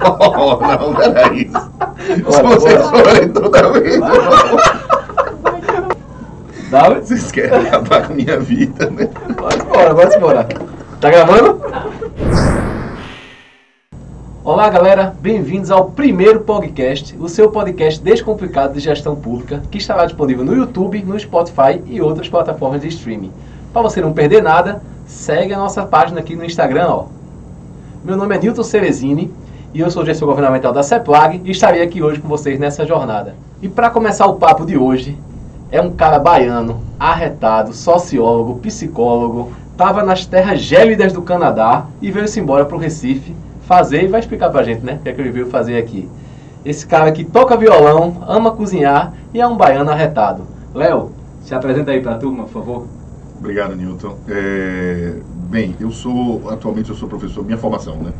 não, 0.00 0.94
peraí. 0.94 1.50
Se 2.06 2.42
vocês 2.42 2.88
forem 2.88 3.32
vez. 3.80 4.00
Dá, 6.70 6.88
Vocês 6.94 7.30
querem 7.32 7.66
acabar 7.66 8.06
com 8.06 8.12
a 8.12 8.16
minha 8.16 8.38
vida, 8.38 8.88
né? 8.90 9.08
Bora 9.36 9.56
embora, 9.56 9.94
bora 9.94 10.16
embora. 10.16 10.48
Tá 11.00 11.10
gravando? 11.10 11.60
Olá 14.42 14.70
galera, 14.70 15.14
bem-vindos 15.20 15.70
ao 15.70 15.90
primeiro 15.90 16.40
podcast, 16.40 17.14
o 17.18 17.28
seu 17.28 17.50
podcast 17.50 18.02
descomplicado 18.02 18.72
de 18.72 18.80
gestão 18.80 19.14
pública, 19.14 19.62
que 19.70 19.78
estará 19.78 20.06
disponível 20.06 20.44
no 20.44 20.54
YouTube, 20.54 21.02
no 21.02 21.18
Spotify 21.18 21.82
e 21.86 22.00
outras 22.00 22.28
plataformas 22.28 22.80
de 22.80 22.88
streaming. 22.88 23.32
Para 23.72 23.82
você 23.82 24.00
não 24.00 24.12
perder 24.12 24.42
nada, 24.42 24.82
segue 25.06 25.52
a 25.52 25.58
nossa 25.58 25.84
página 25.84 26.20
aqui 26.20 26.34
no 26.34 26.44
Instagram, 26.44 26.88
ó. 26.88 27.06
Meu 28.02 28.16
nome 28.16 28.34
é 28.34 28.38
Newton 28.38 28.62
Cerezini 28.62 29.30
e 29.72 29.80
eu 29.80 29.90
sou 29.90 30.04
gestor 30.04 30.28
governamental 30.28 30.72
da 30.72 30.82
CEPLAG 30.82 31.40
e 31.44 31.50
estarei 31.50 31.82
aqui 31.82 32.02
hoje 32.02 32.20
com 32.20 32.28
vocês 32.28 32.58
nessa 32.58 32.84
jornada. 32.84 33.34
E 33.62 33.68
para 33.68 33.90
começar 33.90 34.26
o 34.26 34.34
papo 34.34 34.66
de 34.66 34.76
hoje, 34.76 35.16
é 35.70 35.80
um 35.80 35.92
cara 35.92 36.18
baiano, 36.18 36.80
arretado, 36.98 37.72
sociólogo, 37.72 38.58
psicólogo, 38.58 39.52
estava 39.70 40.02
nas 40.02 40.26
terras 40.26 40.60
gélidas 40.60 41.12
do 41.12 41.22
Canadá 41.22 41.86
e 42.02 42.10
veio-se 42.10 42.40
embora 42.40 42.64
para 42.64 42.76
o 42.76 42.80
Recife 42.80 43.34
fazer 43.62 44.04
e 44.04 44.08
vai 44.08 44.20
explicar 44.20 44.50
pra 44.50 44.64
gente, 44.64 44.84
né? 44.84 44.94
O 44.94 44.98
que 44.98 45.08
é 45.08 45.12
que 45.12 45.20
ele 45.20 45.30
veio 45.30 45.46
fazer 45.46 45.76
aqui. 45.76 46.08
Esse 46.64 46.86
cara 46.86 47.12
que 47.12 47.24
toca 47.24 47.56
violão, 47.56 48.24
ama 48.26 48.50
cozinhar 48.50 49.14
e 49.32 49.40
é 49.40 49.46
um 49.46 49.56
baiano 49.56 49.90
arretado. 49.90 50.42
Léo, 50.74 51.12
se 51.42 51.54
apresenta 51.54 51.92
aí 51.92 52.00
pra 52.00 52.16
turma, 52.16 52.44
por 52.44 52.52
favor. 52.52 52.86
Obrigado, 53.38 53.74
Newton. 53.74 54.16
É, 54.28 55.14
bem, 55.48 55.74
eu 55.80 55.90
sou, 55.90 56.42
atualmente 56.50 56.90
eu 56.90 56.96
sou 56.96 57.08
professor, 57.08 57.44
minha 57.44 57.56
formação, 57.56 57.96
né? 57.96 58.12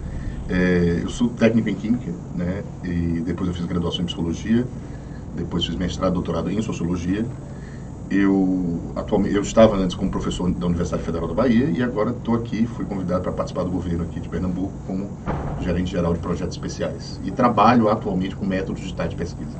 É, 0.50 1.00
eu 1.02 1.08
sou 1.08 1.28
técnico 1.28 1.68
em 1.68 1.74
Química, 1.74 2.12
né? 2.34 2.64
E 2.82 3.22
depois 3.24 3.48
eu 3.48 3.54
fiz 3.54 3.64
graduação 3.66 4.02
em 4.02 4.06
Psicologia, 4.06 4.66
depois 5.36 5.64
fiz 5.64 5.76
mestrado, 5.76 6.14
doutorado 6.14 6.50
em 6.50 6.60
Sociologia. 6.60 7.24
Eu, 8.10 8.80
atualmente, 8.96 9.36
eu 9.36 9.42
estava 9.42 9.76
antes 9.76 9.94
como 9.94 10.10
professor 10.10 10.50
da 10.50 10.66
Universidade 10.66 11.04
Federal 11.04 11.28
da 11.28 11.34
Bahia 11.34 11.70
e 11.70 11.80
agora 11.80 12.10
estou 12.10 12.34
aqui, 12.34 12.66
fui 12.66 12.84
convidado 12.84 13.22
para 13.22 13.30
participar 13.30 13.62
do 13.62 13.70
governo 13.70 14.02
aqui 14.02 14.18
de 14.18 14.28
Pernambuco 14.28 14.72
como 14.84 15.08
gerente 15.60 15.92
geral 15.92 16.12
de 16.12 16.18
projetos 16.18 16.56
especiais. 16.56 17.20
E 17.22 17.30
trabalho 17.30 17.88
atualmente 17.88 18.34
com 18.34 18.44
métodos 18.44 18.80
digitais 18.80 19.10
de 19.10 19.16
pesquisa. 19.16 19.56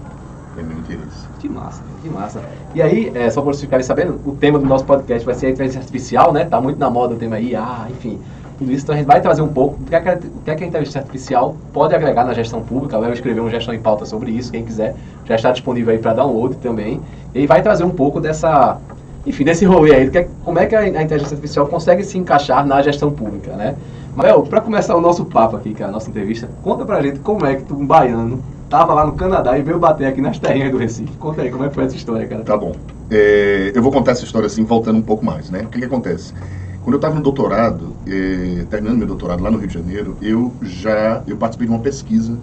É 0.59 0.63
meu 0.65 0.77
interesse. 0.77 1.29
Que 1.39 1.49
massa, 1.49 1.85
que 2.03 2.09
massa. 2.11 2.43
E 2.75 2.83
aí, 2.83 3.13
é, 3.15 3.31
só 3.31 3.41
para 3.41 3.53
vocês 3.53 3.63
ficarem 3.63 3.87
sabendo, 3.87 4.21
o 4.27 4.35
tema 4.35 4.59
do 4.59 4.67
nosso 4.67 4.85
podcast 4.85 5.25
vai 5.25 5.37
ser 5.37 5.47
a 5.47 5.51
inteligência 5.51 5.79
artificial, 5.79 6.33
né? 6.33 6.45
Tá 6.45 6.61
muito 6.61 6.77
na 6.77 6.91
moda 6.91 7.15
o 7.15 7.17
tema 7.17 7.37
aí, 7.37 7.55
ah, 7.55 7.87
enfim. 7.89 8.19
Tudo 8.61 8.73
isso, 8.73 8.83
então 8.85 8.95
a 8.95 8.99
gente 8.99 9.07
vai 9.07 9.23
trazer 9.23 9.41
um 9.41 9.49
pouco 9.49 9.83
do 9.83 9.89
que, 9.89 9.95
é 9.97 10.01
que, 10.01 10.09
a- 10.11 10.19
é 10.47 10.55
que 10.55 10.65
a 10.65 10.67
inteligência 10.67 11.01
artificial 11.01 11.57
pode 11.73 11.95
agregar 11.95 12.27
na 12.27 12.35
gestão 12.35 12.61
pública. 12.61 12.95
Eu 12.99 13.11
escrever 13.11 13.41
uma 13.41 13.49
gestão 13.49 13.73
em 13.73 13.81
pauta 13.81 14.05
sobre 14.05 14.31
isso, 14.33 14.53
quem 14.53 14.63
quiser, 14.63 14.95
já 15.25 15.35
está 15.35 15.51
disponível 15.51 15.91
aí 15.93 15.99
para 15.99 16.13
download 16.13 16.57
também. 16.57 17.01
E 17.35 17.47
vai 17.47 17.63
trazer 17.63 17.85
um 17.85 17.91
pouco 17.91 18.21
dessa, 18.21 18.77
enfim, 19.25 19.45
desse 19.45 19.65
rolê 19.65 19.95
aí, 19.95 20.11
que 20.11 20.19
é- 20.19 20.29
como 20.45 20.59
é 20.59 20.67
que 20.67 20.77
a, 20.77 20.87
inteligência 20.87 21.35
artificial 21.37 21.67
consegue 21.69 22.05
se 22.05 22.19
encaixar 22.19 22.67
na 22.67 22.83
gestão 22.83 23.11
pública, 23.11 23.57
né? 23.57 23.77
Léo, 24.15 24.43
para 24.43 24.61
começar 24.61 24.95
o 24.95 25.01
nosso 25.01 25.25
papo 25.25 25.57
aqui, 25.57 25.75
é 25.81 25.85
a 25.85 25.89
nossa 25.89 26.11
entrevista, 26.11 26.47
conta 26.63 26.85
pra 26.85 27.01
gente 27.01 27.21
como 27.21 27.47
é 27.47 27.55
que 27.55 27.63
tu, 27.63 27.75
um 27.75 27.87
baiano, 27.87 28.43
tava 28.69 28.93
lá 28.93 29.07
no 29.07 29.13
Canadá 29.13 29.57
e 29.57 29.63
veio 29.63 29.79
bater 29.79 30.07
aqui 30.07 30.21
nas 30.21 30.39
terrinhas 30.39 30.71
do 30.71 30.77
Recife. 30.77 31.13
Conta 31.17 31.41
aí 31.41 31.51
como 31.51 31.65
é 31.65 31.69
que 31.71 31.75
foi 31.75 31.85
essa 31.85 31.97
história, 31.97 32.27
cara. 32.27 32.43
Tá 32.43 32.59
bom. 32.59 32.73
É, 33.11 33.73
eu 33.75 33.83
vou 33.83 33.91
contar 33.91 34.13
essa 34.13 34.25
história 34.25 34.47
assim, 34.47 34.65
voltando 34.65 34.99
um 34.99 35.03
pouco 35.03 35.25
mais, 35.25 35.49
né? 35.49 35.63
O 35.63 35.69
que, 35.69 35.79
que 35.79 35.85
acontece? 35.87 36.35
Quando 36.81 36.95
eu 36.95 36.99
estava 36.99 37.15
no 37.15 37.23
doutorado, 37.23 38.01
eh, 38.07 38.67
terminando 38.71 38.99
meu 38.99 39.07
doutorado 39.07 39.43
lá 39.43 39.51
no 39.51 39.59
Rio 39.59 39.69
de 39.69 39.75
Janeiro, 39.75 40.19
eu 40.21 40.59
já 40.63 41.23
eu 41.27 41.37
participei 41.39 41.67
de 41.67 41.73
uma 41.73 41.83
pesquisa 41.83 42.43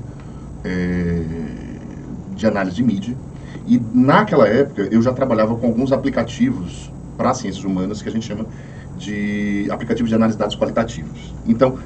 eh, 0.64 2.20
de 2.28 2.48
análise 2.48 2.76
de 2.76 2.84
mídia. 2.84 3.22
E 3.66 3.80
naquela 3.80 4.48
época 4.48 4.84
eu 4.92 5.02
já 5.02 5.14
trabalhava 5.14 5.58
com 5.58 5.68
alguns 5.68 5.92
aplicativos 5.92 6.94
para 7.18 7.34
ciências 7.34 7.64
humanas 7.66 8.02
que 8.02 8.10
a 8.10 8.12
gente 8.12 8.26
chama 8.26 8.48
de 8.94 9.68
aplicativos 9.72 10.10
de 10.10 10.16
análise 10.16 10.38
de 10.38 10.42
dados 10.42 10.56
qualitativos. 10.58 11.38
Então, 11.46 11.78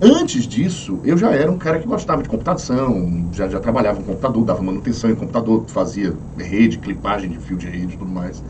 Antes 0.00 0.46
disso, 0.46 1.00
eu 1.04 1.16
já 1.16 1.32
era 1.32 1.50
um 1.50 1.56
cara 1.58 1.78
que 1.80 1.86
gostava 1.86 2.22
de 2.22 2.28
computação, 2.28 3.30
já, 3.32 3.48
já 3.48 3.58
trabalhava 3.60 3.98
com 3.98 4.04
computador, 4.04 4.44
dava 4.44 4.62
manutenção 4.62 5.10
em 5.10 5.16
computador, 5.16 5.66
fazia 5.70 6.20
rede, 6.38 6.78
clipagem 6.80 7.30
de 7.30 7.38
fio 7.40 7.56
de 7.56 7.66
rede 7.68 7.94
e 7.94 7.98
tudo 7.98 8.12
mais. 8.12 8.44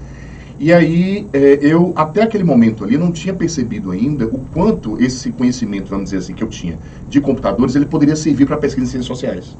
E 0.58 0.72
aí, 0.72 1.26
é, 1.34 1.58
eu, 1.60 1.92
até 1.94 2.22
aquele 2.22 2.44
momento 2.44 2.82
ali, 2.82 2.96
não 2.96 3.12
tinha 3.12 3.34
percebido 3.34 3.90
ainda 3.90 4.24
o 4.26 4.38
quanto 4.54 5.00
esse 5.02 5.30
conhecimento, 5.30 5.90
vamos 5.90 6.06
dizer 6.06 6.18
assim, 6.18 6.34
que 6.34 6.42
eu 6.42 6.48
tinha 6.48 6.78
de 7.08 7.20
computadores, 7.20 7.74
ele 7.76 7.84
poderia 7.84 8.16
servir 8.16 8.46
para 8.46 8.56
pesquisa 8.56 8.86
em 8.86 8.90
ciências 8.90 9.06
sociais. 9.06 9.56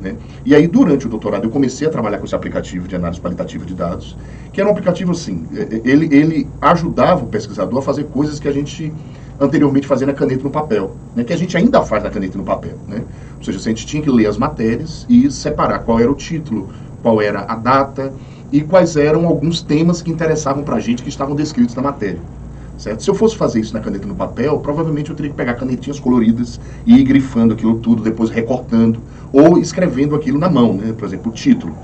Né? 0.00 0.16
E 0.44 0.52
aí, 0.52 0.66
durante 0.66 1.06
o 1.06 1.08
doutorado, 1.08 1.44
eu 1.44 1.50
comecei 1.50 1.86
a 1.86 1.90
trabalhar 1.90 2.18
com 2.18 2.24
esse 2.24 2.34
aplicativo 2.34 2.88
de 2.88 2.96
análise 2.96 3.20
qualitativa 3.20 3.64
de 3.64 3.72
dados, 3.72 4.16
que 4.52 4.60
era 4.60 4.68
um 4.68 4.72
aplicativo 4.72 5.12
assim, 5.12 5.46
é, 5.54 5.76
é, 5.76 5.80
ele, 5.84 6.12
ele 6.12 6.48
ajudava 6.60 7.24
o 7.24 7.28
pesquisador 7.28 7.78
a 7.78 7.82
fazer 7.82 8.04
coisas 8.06 8.40
que 8.40 8.48
a 8.48 8.52
gente 8.52 8.92
anteriormente 9.38 9.86
fazia 9.86 10.06
na 10.08 10.12
caneta 10.12 10.42
no 10.42 10.50
papel, 10.50 10.96
né? 11.14 11.22
que 11.22 11.32
a 11.32 11.36
gente 11.36 11.56
ainda 11.56 11.82
faz 11.82 12.02
na 12.02 12.10
caneta 12.10 12.36
no 12.36 12.44
papel. 12.44 12.76
Né? 12.88 13.04
Ou 13.38 13.44
seja, 13.44 13.58
a 13.58 13.62
gente 13.62 13.86
tinha 13.86 14.02
que 14.02 14.10
ler 14.10 14.26
as 14.26 14.36
matérias 14.36 15.06
e 15.08 15.30
separar 15.30 15.80
qual 15.80 16.00
era 16.00 16.10
o 16.10 16.14
título, 16.16 16.68
qual 17.00 17.22
era 17.22 17.42
a 17.42 17.54
data 17.54 18.12
e 18.52 18.60
quais 18.60 18.96
eram 18.96 19.26
alguns 19.26 19.62
temas 19.62 20.02
que 20.02 20.10
interessavam 20.10 20.62
para 20.62 20.76
a 20.76 20.80
gente 20.80 21.02
que 21.02 21.08
estavam 21.08 21.34
descritos 21.34 21.74
na 21.74 21.82
matéria. 21.82 22.20
Certo? 22.78 23.02
Se 23.02 23.10
eu 23.10 23.14
fosse 23.14 23.36
fazer 23.36 23.60
isso 23.60 23.72
na 23.72 23.80
caneta 23.80 24.06
no 24.06 24.14
papel, 24.14 24.58
provavelmente 24.58 25.10
eu 25.10 25.16
teria 25.16 25.30
que 25.30 25.36
pegar 25.36 25.54
canetinhas 25.54 25.98
coloridas 25.98 26.60
e 26.84 26.98
ir 26.98 27.04
grifando 27.04 27.54
aquilo 27.54 27.78
tudo, 27.78 28.02
depois 28.02 28.28
recortando, 28.28 29.00
ou 29.32 29.58
escrevendo 29.58 30.14
aquilo 30.14 30.38
na 30.38 30.50
mão, 30.50 30.74
né? 30.74 30.92
por 30.92 31.06
exemplo, 31.06 31.30
o 31.30 31.34
título 31.34 31.74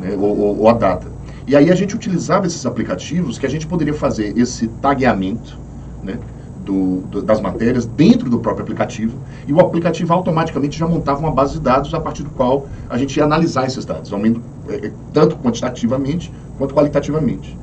né? 0.00 0.14
ou, 0.16 0.38
ou, 0.38 0.60
ou 0.60 0.68
a 0.68 0.72
data. 0.72 1.06
E 1.46 1.54
aí 1.54 1.70
a 1.70 1.74
gente 1.74 1.94
utilizava 1.94 2.46
esses 2.46 2.64
aplicativos 2.64 3.38
que 3.38 3.44
a 3.44 3.50
gente 3.50 3.66
poderia 3.66 3.92
fazer 3.92 4.38
esse 4.38 4.68
tagueamento 4.80 5.64
né? 6.04 6.18
Do, 6.64 7.02
do, 7.02 7.22
das 7.22 7.40
matérias 7.40 7.86
dentro 7.86 8.28
do 8.30 8.38
próprio 8.38 8.62
aplicativo, 8.62 9.16
e 9.46 9.52
o 9.52 9.60
aplicativo 9.60 10.12
automaticamente 10.12 10.78
já 10.78 10.86
montava 10.86 11.20
uma 11.20 11.30
base 11.30 11.54
de 11.54 11.60
dados 11.60 11.92
a 11.94 12.00
partir 12.00 12.22
do 12.22 12.30
qual 12.30 12.66
a 12.88 12.98
gente 12.98 13.16
ia 13.16 13.24
analisar 13.24 13.66
esses 13.66 13.84
dados, 13.84 14.12
aumento, 14.12 14.40
é, 14.68 14.90
tanto 15.12 15.36
quantitativamente 15.36 16.32
quanto 16.58 16.74
qualitativamente. 16.74 17.56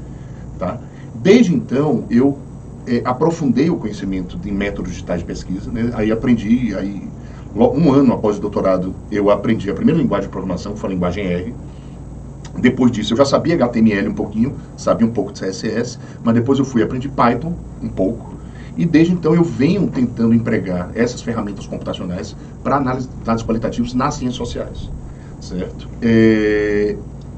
Tá? 0.57 0.78
Desde 1.16 1.53
então, 1.53 2.06
eu 2.09 2.38
é, 2.88 3.01
aprofundei 3.03 3.69
o 3.69 3.75
conhecimento 3.75 4.38
de 4.38 4.51
métodos 4.51 4.91
digitais 4.91 5.19
de 5.19 5.25
pesquisa, 5.25 5.72
né? 5.72 5.91
aí 5.94 6.12
aprendi, 6.12 6.75
aí, 6.75 7.09
um 7.53 7.91
ano 7.91 8.13
após 8.13 8.38
o 8.38 8.41
doutorado, 8.41 8.95
eu 9.12 9.29
aprendi 9.29 9.69
a 9.69 9.73
primeira 9.73 10.00
linguagem 10.00 10.28
de 10.28 10.31
programação, 10.31 10.73
que 10.73 10.79
foi 10.79 10.89
a 10.89 10.94
linguagem 10.94 11.25
R. 11.25 11.53
Depois 12.59 12.91
disso, 12.91 13.13
eu 13.13 13.18
já 13.18 13.25
sabia 13.25 13.56
HTML 13.56 14.09
um 14.09 14.13
pouquinho, 14.13 14.56
sabia 14.78 15.06
um 15.07 15.12
pouco 15.12 15.31
de 15.31 15.39
CSS, 15.39 15.97
mas 16.23 16.33
depois 16.33 16.59
eu 16.59 16.66
fui 16.66 16.83
aprender 16.83 17.09
Python 17.09 17.53
um 17.81 17.89
pouco. 17.89 18.31
E 18.77 18.85
desde 18.85 19.13
então 19.13 19.35
eu 19.35 19.43
venho 19.43 19.87
tentando 19.87 20.33
empregar 20.33 20.91
essas 20.95 21.21
ferramentas 21.21 21.65
computacionais 21.65 22.35
para 22.63 22.77
análise 22.77 23.07
de 23.07 23.25
dados 23.25 23.43
qualitativos 23.43 23.93
nas 23.93 24.15
ciências 24.15 24.37
sociais. 24.37 24.89
Certo? 25.41 25.87
É, 26.01 26.95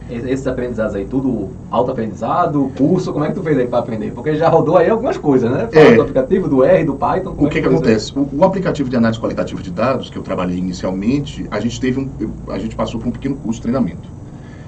Esses 0.09 0.45
aprendizados 0.45 0.93
aí, 0.95 1.05
tudo 1.05 1.49
autoaprendizado, 1.71 2.69
curso, 2.77 3.11
como 3.13 3.23
é 3.25 3.29
que 3.29 3.35
tu 3.35 3.41
fez 3.41 3.57
aí 3.57 3.65
para 3.67 3.79
aprender? 3.79 4.11
Porque 4.11 4.35
já 4.35 4.49
rodou 4.49 4.77
aí 4.77 4.89
algumas 4.89 5.17
coisas, 5.17 5.49
né? 5.49 5.67
Fala 5.71 5.85
É. 5.85 5.95
do 5.95 6.01
aplicativo, 6.01 6.47
do 6.49 6.63
R, 6.63 6.83
do 6.83 6.93
Python. 6.95 7.33
O 7.37 7.47
que, 7.47 7.59
é 7.59 7.61
que 7.61 7.67
acontece? 7.67 8.11
O, 8.15 8.27
o 8.31 8.43
aplicativo 8.43 8.89
de 8.89 8.95
análise 8.95 9.19
qualitativa 9.19 9.61
de 9.61 9.71
dados 9.71 10.09
que 10.09 10.17
eu 10.17 10.21
trabalhei 10.21 10.57
inicialmente, 10.57 11.47
a 11.49 11.59
gente 11.59 11.79
teve 11.79 11.99
um, 11.99 12.09
a 12.49 12.59
gente 12.59 12.75
passou 12.75 12.99
por 12.99 13.07
um 13.07 13.11
pequeno 13.11 13.35
curso 13.37 13.59
de 13.59 13.63
treinamento. 13.63 14.07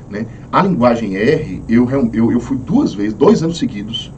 Né? 0.09 0.25
A 0.51 0.61
linguagem 0.63 1.15
R, 1.15 1.61
eu, 1.68 1.88
eu, 2.13 2.31
eu 2.31 2.39
fui 2.39 2.57
duas 2.57 2.94
vezes, 2.94 3.13
dois 3.13 3.44
anos 3.44 3.57
seguidos, 3.57 4.11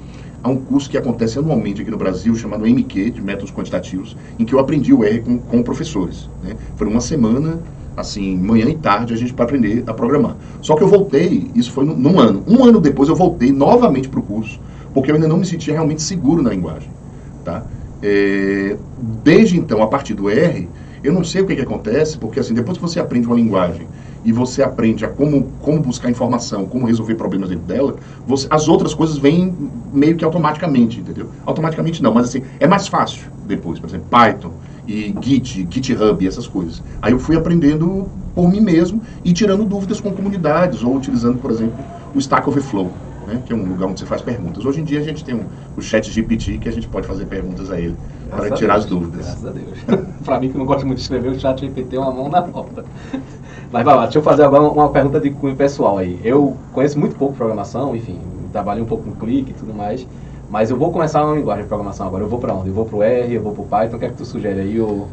a 0.44 0.50
um 0.50 0.58
curso 0.58 0.90
que 0.90 0.98
acontece 0.98 1.40
anualmente 1.40 1.82
aqui 1.82 1.92
no 1.92 1.98
Brasil, 1.98 2.36
chamado 2.36 2.66
MQ, 2.66 3.12
de 3.12 3.22
Métodos 3.22 3.52
Quantitativos, 3.52 4.16
em 4.38 4.46
que 4.46 4.54
eu 4.54 4.60
aprendi 4.60 4.94
o 4.94 5.04
R 5.04 5.20
com, 5.22 5.38
com 5.38 5.64
professores. 5.64 6.30
Né? 6.44 6.56
Foi 6.76 6.88
uma 6.88 7.02
semana, 7.02 7.60
assim, 7.96 8.38
manhã 8.38 8.70
e 8.70 8.76
tarde, 8.76 9.14
a 9.14 9.18
gente 9.18 9.34
para 9.34 9.46
aprender 9.46 9.84
a 9.88 9.94
programar. 9.94 10.36
Só 10.62 10.76
que 10.76 10.84
eu 10.84 10.88
voltei, 10.88 11.50
isso 11.56 11.72
foi 11.72 11.86
num, 11.86 11.96
num 11.96 12.20
ano. 12.20 12.44
Um 12.48 12.64
ano 12.64 12.80
depois 12.80 13.10
eu 13.10 13.16
voltei 13.16 13.52
novamente 13.52 14.08
para 14.08 14.20
o 14.20 14.24
curso, 14.24 14.60
porque 14.94 15.12
eu 15.12 15.16
ainda 15.16 15.28
não 15.28 15.38
me 15.38 15.46
sentia 15.46 15.74
realmente 15.74 16.02
seguro 16.02 16.42
na 16.42 16.52
linguagem. 16.52 16.90
Tá? 17.44 17.64
É, 18.02 18.78
desde 19.24 19.58
então, 19.58 19.82
a 19.82 19.88
partir 19.88 20.14
do 20.14 20.30
R, 20.30 20.70
eu 21.04 21.14
não 21.14 21.24
sei 21.24 21.42
o 21.42 21.46
que, 21.46 21.56
que 21.56 21.62
acontece, 21.62 22.18
porque 22.18 22.40
assim, 22.40 22.54
depois 22.54 22.78
que 22.78 22.82
você 22.82 23.00
aprende 23.00 23.28
uma 23.28 23.36
linguagem 23.36 23.88
e 24.28 24.32
você 24.34 24.62
aprende 24.62 25.06
a 25.06 25.08
como, 25.10 25.54
como 25.58 25.80
buscar 25.82 26.10
informação, 26.12 26.68
como 26.68 26.86
resolver 26.86 27.16
problemas 27.16 27.48
dentro 27.48 27.64
dela, 27.66 27.96
você- 28.26 28.46
as 28.50 28.68
outras 28.68 28.94
coisas 28.94 29.18
vêm 29.18 29.56
meio 29.90 30.18
que 30.18 30.26
automaticamente, 30.26 31.00
entendeu? 31.00 31.32
Automaticamente 31.46 32.04
não, 32.04 32.14
mas 32.14 32.26
assim, 32.28 32.44
é 32.60 32.68
mais 32.68 32.90
fácil 32.90 33.30
depois, 33.42 33.80
por 33.80 33.88
exemplo, 33.90 34.08
Python 34.10 34.58
e 34.86 35.16
Git, 35.22 35.68
GitHub 35.72 36.24
e 36.24 36.28
essas 36.28 36.46
coisas. 36.46 36.84
Aí 37.02 37.14
eu 37.14 37.20
fui 37.20 37.38
aprendendo 37.38 38.12
por 38.34 38.50
mim 38.50 38.60
mesmo 38.60 39.02
e 39.24 39.32
tirando 39.32 39.66
dúvidas 39.66 40.02
com 40.02 40.14
comunidades, 40.14 40.84
ou 40.84 40.96
utilizando, 40.96 41.40
por 41.40 41.50
exemplo, 41.50 41.86
o 42.14 42.20
Stack 42.20 42.50
Overflow, 42.50 43.00
né, 43.26 43.42
que 43.46 43.54
é 43.54 43.56
um 43.56 43.66
lugar 43.66 43.88
onde 43.88 44.00
você 44.02 44.06
faz 44.06 44.22
perguntas. 44.22 44.66
Hoje 44.66 44.82
em 44.82 44.84
dia 44.84 45.00
a 45.00 45.04
gente 45.04 45.24
tem 45.24 45.36
um, 45.36 45.48
o 45.76 45.82
chat 45.82 46.12
GPT 46.12 46.58
que 46.60 46.68
a 46.68 46.72
gente 46.72 46.88
pode 46.90 47.08
fazer 47.08 47.26
perguntas 47.28 47.72
a 47.72 47.80
ele 47.80 47.98
para 48.28 48.52
tirar 48.52 48.74
Deus, 48.74 48.86
as 48.86 48.90
dúvidas. 48.90 49.26
Graças 49.26 49.46
a 49.46 49.52
Deus. 49.52 50.06
para 50.26 50.40
mim 50.40 50.52
que 50.52 50.58
não 50.58 50.66
gosto 50.66 50.86
muito 50.86 50.98
de 50.98 51.04
escrever, 51.04 51.30
o 51.30 51.40
chat 51.40 51.60
GPT 51.60 51.96
é 51.96 52.00
uma 52.00 52.12
mão 52.12 52.30
na 52.30 52.42
porta. 52.42 52.84
Mas 53.72 53.84
vai 53.84 53.96
lá, 53.96 54.04
deixa 54.04 54.20
eu 54.20 54.24
fazer 54.24 54.44
agora 54.44 54.64
uma 54.64 54.90
pergunta 54.90 55.20
de 55.20 55.30
cunho 55.32 55.56
pessoal 55.56 55.98
aí. 55.98 56.20
Eu 56.24 56.56
conheço 56.72 56.98
muito 56.98 57.16
pouco 57.16 57.36
programação, 57.36 57.96
enfim, 57.96 58.20
trabalhei 58.52 58.82
um 58.82 58.86
pouco 58.86 59.04
com 59.04 59.12
clique 59.12 59.52
e 59.52 59.54
tudo 59.54 59.74
mais. 59.74 60.08
Mas 60.50 60.70
eu 60.70 60.78
vou 60.78 60.92
começar 60.92 61.26
uma 61.26 61.36
linguagem 61.36 61.64
de 61.64 61.68
programação 61.68 62.08
agora. 62.08 62.24
Eu 62.24 62.30
vou 62.30 62.40
para 62.40 62.54
onde? 62.54 62.70
Eu 62.70 62.74
vou 62.74 62.86
para 62.86 62.96
o 62.96 63.04
R, 63.04 63.34
eu 63.34 63.42
vou 63.42 63.54
para 63.54 63.62
o 63.64 63.66
Python. 63.66 63.98
O 63.98 64.00
que 64.00 64.06
é 64.06 64.10
que 64.10 64.16
tu 64.16 64.26
sugere 64.26 64.62
aí? 64.62 64.78
Eu... 64.78 65.08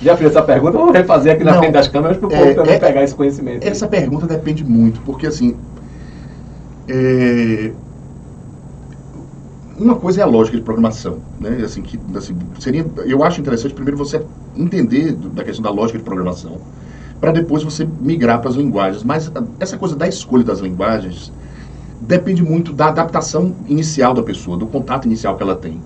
Já 0.00 0.16
fiz 0.16 0.28
essa 0.28 0.42
pergunta, 0.42 0.76
vou 0.76 0.90
refazer 0.90 1.34
aqui 1.34 1.44
na 1.44 1.52
Não, 1.52 1.58
frente 1.60 1.72
das 1.74 1.86
câmeras 1.86 2.16
para 2.16 2.26
o 2.26 2.30
povo 2.30 2.42
é, 2.42 2.54
também 2.54 2.74
é, 2.74 2.78
pegar 2.78 3.04
esse 3.04 3.14
conhecimento. 3.14 3.64
Essa 3.64 3.84
aí. 3.84 3.90
pergunta 3.90 4.26
depende 4.26 4.64
muito, 4.64 5.00
porque 5.02 5.28
assim. 5.28 5.56
É, 6.88 7.70
uma 9.82 9.96
coisa 9.96 10.20
é 10.20 10.22
a 10.24 10.26
lógica 10.26 10.56
de 10.56 10.62
programação, 10.62 11.18
né? 11.40 11.60
Assim, 11.64 11.82
que, 11.82 11.98
assim, 12.16 12.36
seria, 12.58 12.86
eu 13.04 13.22
acho 13.24 13.40
interessante 13.40 13.74
primeiro 13.74 13.96
você 13.96 14.24
entender 14.56 15.12
da 15.12 15.44
questão 15.44 15.62
da 15.62 15.70
lógica 15.70 15.98
de 15.98 16.04
programação, 16.04 16.58
para 17.20 17.32
depois 17.32 17.62
você 17.62 17.88
migrar 18.00 18.40
para 18.40 18.50
as 18.50 18.56
linguagens. 18.56 19.02
Mas 19.02 19.30
essa 19.60 19.76
coisa 19.76 19.94
da 19.94 20.08
escolha 20.08 20.44
das 20.44 20.60
linguagens 20.60 21.32
depende 22.00 22.42
muito 22.42 22.72
da 22.72 22.88
adaptação 22.88 23.54
inicial 23.68 24.12
da 24.14 24.22
pessoa, 24.22 24.56
do 24.56 24.66
contato 24.66 25.06
inicial 25.06 25.36
que 25.36 25.42
ela 25.42 25.54
tem, 25.54 25.80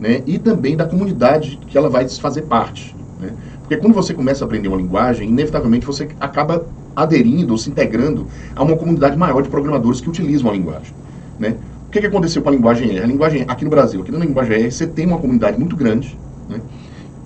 né? 0.00 0.22
E 0.26 0.38
também 0.38 0.76
da 0.76 0.86
comunidade 0.86 1.58
que 1.66 1.76
ela 1.76 1.90
vai 1.90 2.08
fazer 2.08 2.42
parte, 2.42 2.96
né? 3.20 3.32
Porque 3.60 3.76
quando 3.76 3.92
você 3.92 4.14
começa 4.14 4.44
a 4.44 4.46
aprender 4.46 4.68
uma 4.68 4.78
linguagem, 4.78 5.28
inevitavelmente 5.28 5.84
você 5.84 6.08
acaba 6.18 6.64
aderindo 6.96 7.52
ou 7.52 7.58
se 7.58 7.70
integrando 7.70 8.26
a 8.56 8.62
uma 8.62 8.76
comunidade 8.76 9.16
maior 9.16 9.42
de 9.42 9.48
programadores 9.48 10.00
que 10.00 10.08
utilizam 10.08 10.50
a 10.50 10.54
linguagem, 10.54 10.94
né? 11.38 11.54
O 11.88 11.90
que, 11.90 12.00
que 12.00 12.06
aconteceu 12.06 12.42
com 12.42 12.50
a 12.50 12.52
linguagem 12.52 12.90
R? 12.90 13.00
A 13.00 13.06
linguagem 13.06 13.44
aqui 13.48 13.64
no 13.64 13.70
Brasil, 13.70 14.02
aqui 14.02 14.12
na 14.12 14.18
linguagem 14.18 14.56
R, 14.56 14.70
você 14.70 14.86
tem 14.86 15.06
uma 15.06 15.16
comunidade 15.16 15.58
muito 15.58 15.74
grande, 15.74 16.18
né? 16.46 16.60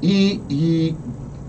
E, 0.00 0.40
e 0.48 0.94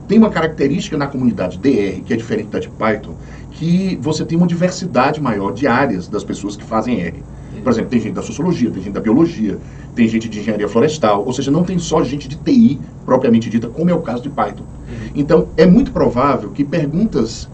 tem 0.07 0.18
uma 0.18 0.31
característica 0.31 0.98
na 0.98 1.06
comunidade 1.06 1.60
DR, 1.60 2.01
que 2.04 2.12
é 2.12 2.15
diferente 2.15 2.48
da 2.48 2.60
de 2.60 2.69
Python, 2.69 3.13
que 3.51 4.00
você 4.01 4.25
tem 4.25 4.36
uma 4.36 4.48
diversidade 4.48 5.21
maior 5.21 5.54
de 5.54 5.68
áreas 5.68 6.07
das 6.07 6.24
pessoas 6.24 6.56
que 6.56 6.63
fazem 6.63 7.01
R. 7.01 7.24
Por 7.63 7.71
exemplo, 7.71 7.92
tem 7.92 8.00
gente 8.00 8.13
da 8.13 8.24
sociologia, 8.24 8.71
tem 8.71 8.81
gente 8.81 8.94
da 8.94 9.00
biologia, 9.00 9.60
tem 9.95 10.07
gente 10.07 10.27
de 10.27 10.39
engenharia 10.39 10.68
florestal, 10.68 11.24
ou 11.24 11.31
seja, 11.31 11.51
não 11.51 11.63
tem 11.63 11.77
só 11.77 12.04
gente 12.04 12.27
de 12.27 12.36
TI 12.36 12.80
propriamente 13.06 13.48
dita, 13.48 13.68
como 13.68 13.92
é 13.92 13.94
o 13.94 14.01
caso 14.01 14.24
de 14.24 14.30
Python. 14.30 14.63
Uhum. 14.63 15.10
Então, 15.13 15.48
é 15.56 15.68
muito 15.68 15.92
provável 15.92 16.50
que 16.50 16.63
perguntas 16.63 17.48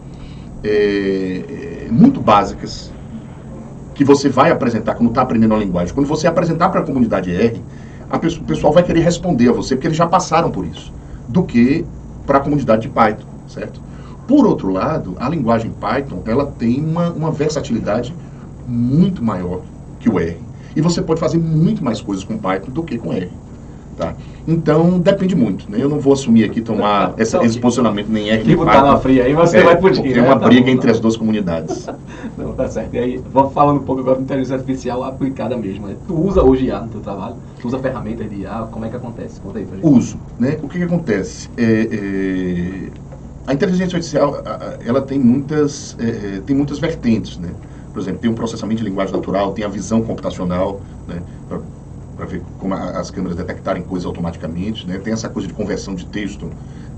é, 0.64 1.86
muito 1.90 2.18
básicas 2.18 2.90
que 4.00 4.04
você 4.04 4.30
vai 4.30 4.50
apresentar 4.50 4.94
quando 4.94 5.10
está 5.10 5.20
aprendendo 5.20 5.52
a 5.52 5.58
linguagem, 5.58 5.92
quando 5.92 6.06
você 6.06 6.26
apresentar 6.26 6.70
para 6.70 6.80
a 6.80 6.82
comunidade 6.82 7.30
R, 7.30 7.62
a 8.08 8.18
pessoa, 8.18 8.42
o 8.42 8.46
pessoal 8.46 8.72
vai 8.72 8.82
querer 8.82 9.00
responder 9.00 9.50
a 9.50 9.52
você, 9.52 9.74
porque 9.74 9.88
eles 9.88 9.98
já 9.98 10.06
passaram 10.06 10.50
por 10.50 10.64
isso, 10.64 10.90
do 11.28 11.42
que 11.42 11.84
para 12.24 12.38
a 12.38 12.40
comunidade 12.40 12.80
de 12.80 12.88
Python, 12.88 13.26
certo? 13.46 13.78
Por 14.26 14.46
outro 14.46 14.70
lado, 14.70 15.16
a 15.20 15.28
linguagem 15.28 15.70
Python 15.70 16.22
ela 16.24 16.46
tem 16.46 16.82
uma, 16.82 17.10
uma 17.10 17.30
versatilidade 17.30 18.14
muito 18.66 19.22
maior 19.22 19.60
que 19.98 20.08
o 20.08 20.18
R. 20.18 20.38
E 20.74 20.80
você 20.80 21.02
pode 21.02 21.20
fazer 21.20 21.36
muito 21.36 21.84
mais 21.84 22.00
coisas 22.00 22.24
com 22.24 22.38
Python 22.38 22.70
do 22.70 22.82
que 22.82 22.96
com 22.96 23.12
R. 23.12 23.30
Tá? 24.00 24.14
Então, 24.48 24.98
depende 24.98 25.36
muito. 25.36 25.70
Né? 25.70 25.76
Eu 25.78 25.88
não 25.90 26.00
vou 26.00 26.14
assumir 26.14 26.44
aqui 26.44 26.62
tomar 26.62 27.12
essa, 27.20 27.44
esse 27.44 27.58
posicionamento 27.58 28.08
nem 28.08 28.30
R 28.30 28.42
nem 28.44 28.56
Python. 28.56 28.86
na 28.86 28.96
fria 28.98 29.24
aí 29.24 29.34
você 29.34 29.58
é, 29.58 29.62
vai 29.62 29.76
poder. 29.76 30.16
É 30.16 30.22
uma 30.22 30.36
né? 30.36 30.46
briga 30.46 30.64
tá 30.64 30.70
entre 30.70 30.90
as 30.90 30.98
duas 30.98 31.18
comunidades. 31.18 31.86
não, 32.38 32.54
tá 32.54 32.66
certo. 32.66 32.94
E 32.94 32.98
aí, 32.98 33.22
vamos 33.30 33.52
falando 33.52 33.80
um 33.80 33.84
pouco 33.84 34.00
agora 34.00 34.16
de 34.16 34.22
inteligência 34.22 34.56
artificial 34.56 35.04
aplicada 35.04 35.54
mesmo. 35.54 35.86
Né? 35.86 35.96
Tu 36.08 36.14
usa 36.14 36.42
hoje 36.42 36.64
IA 36.64 36.80
no 36.80 36.88
teu 36.88 37.00
trabalho? 37.02 37.36
Tu 37.60 37.68
usa 37.68 37.78
ferramentas 37.78 38.30
de 38.30 38.36
IA? 38.36 38.68
Como 38.70 38.86
é 38.86 38.88
que 38.88 38.96
acontece? 38.96 39.38
Conta 39.38 39.58
aí 39.58 39.66
pra 39.66 39.76
gente. 39.76 39.86
Uso. 39.86 40.16
Né? 40.38 40.56
O 40.62 40.68
que, 40.68 40.78
que 40.78 40.84
acontece? 40.84 41.50
É, 41.58 41.88
é 41.92 43.10
a 43.46 43.52
inteligência 43.52 43.96
artificial, 43.96 44.42
ela 44.84 45.02
tem 45.02 45.18
muitas, 45.18 45.96
é, 45.98 46.36
é, 46.36 46.40
tem 46.40 46.54
muitas 46.54 46.78
vertentes, 46.78 47.36
né? 47.36 47.50
Por 47.92 48.00
exemplo, 48.00 48.20
tem 48.20 48.30
um 48.30 48.34
processamento 48.34 48.80
de 48.80 48.88
linguagem 48.88 49.12
natural, 49.12 49.52
tem 49.52 49.64
a 49.64 49.68
visão 49.68 50.02
computacional, 50.02 50.80
né? 51.08 51.20
Para 52.20 52.28
ver 52.28 52.42
como 52.58 52.74
as 52.74 53.10
câmeras 53.10 53.34
detectarem 53.34 53.82
coisas 53.82 54.04
automaticamente, 54.04 54.86
né? 54.86 54.98
Tem 54.98 55.10
essa 55.10 55.26
coisa 55.26 55.48
de 55.48 55.54
conversão 55.54 55.94
de 55.94 56.04
texto 56.04 56.50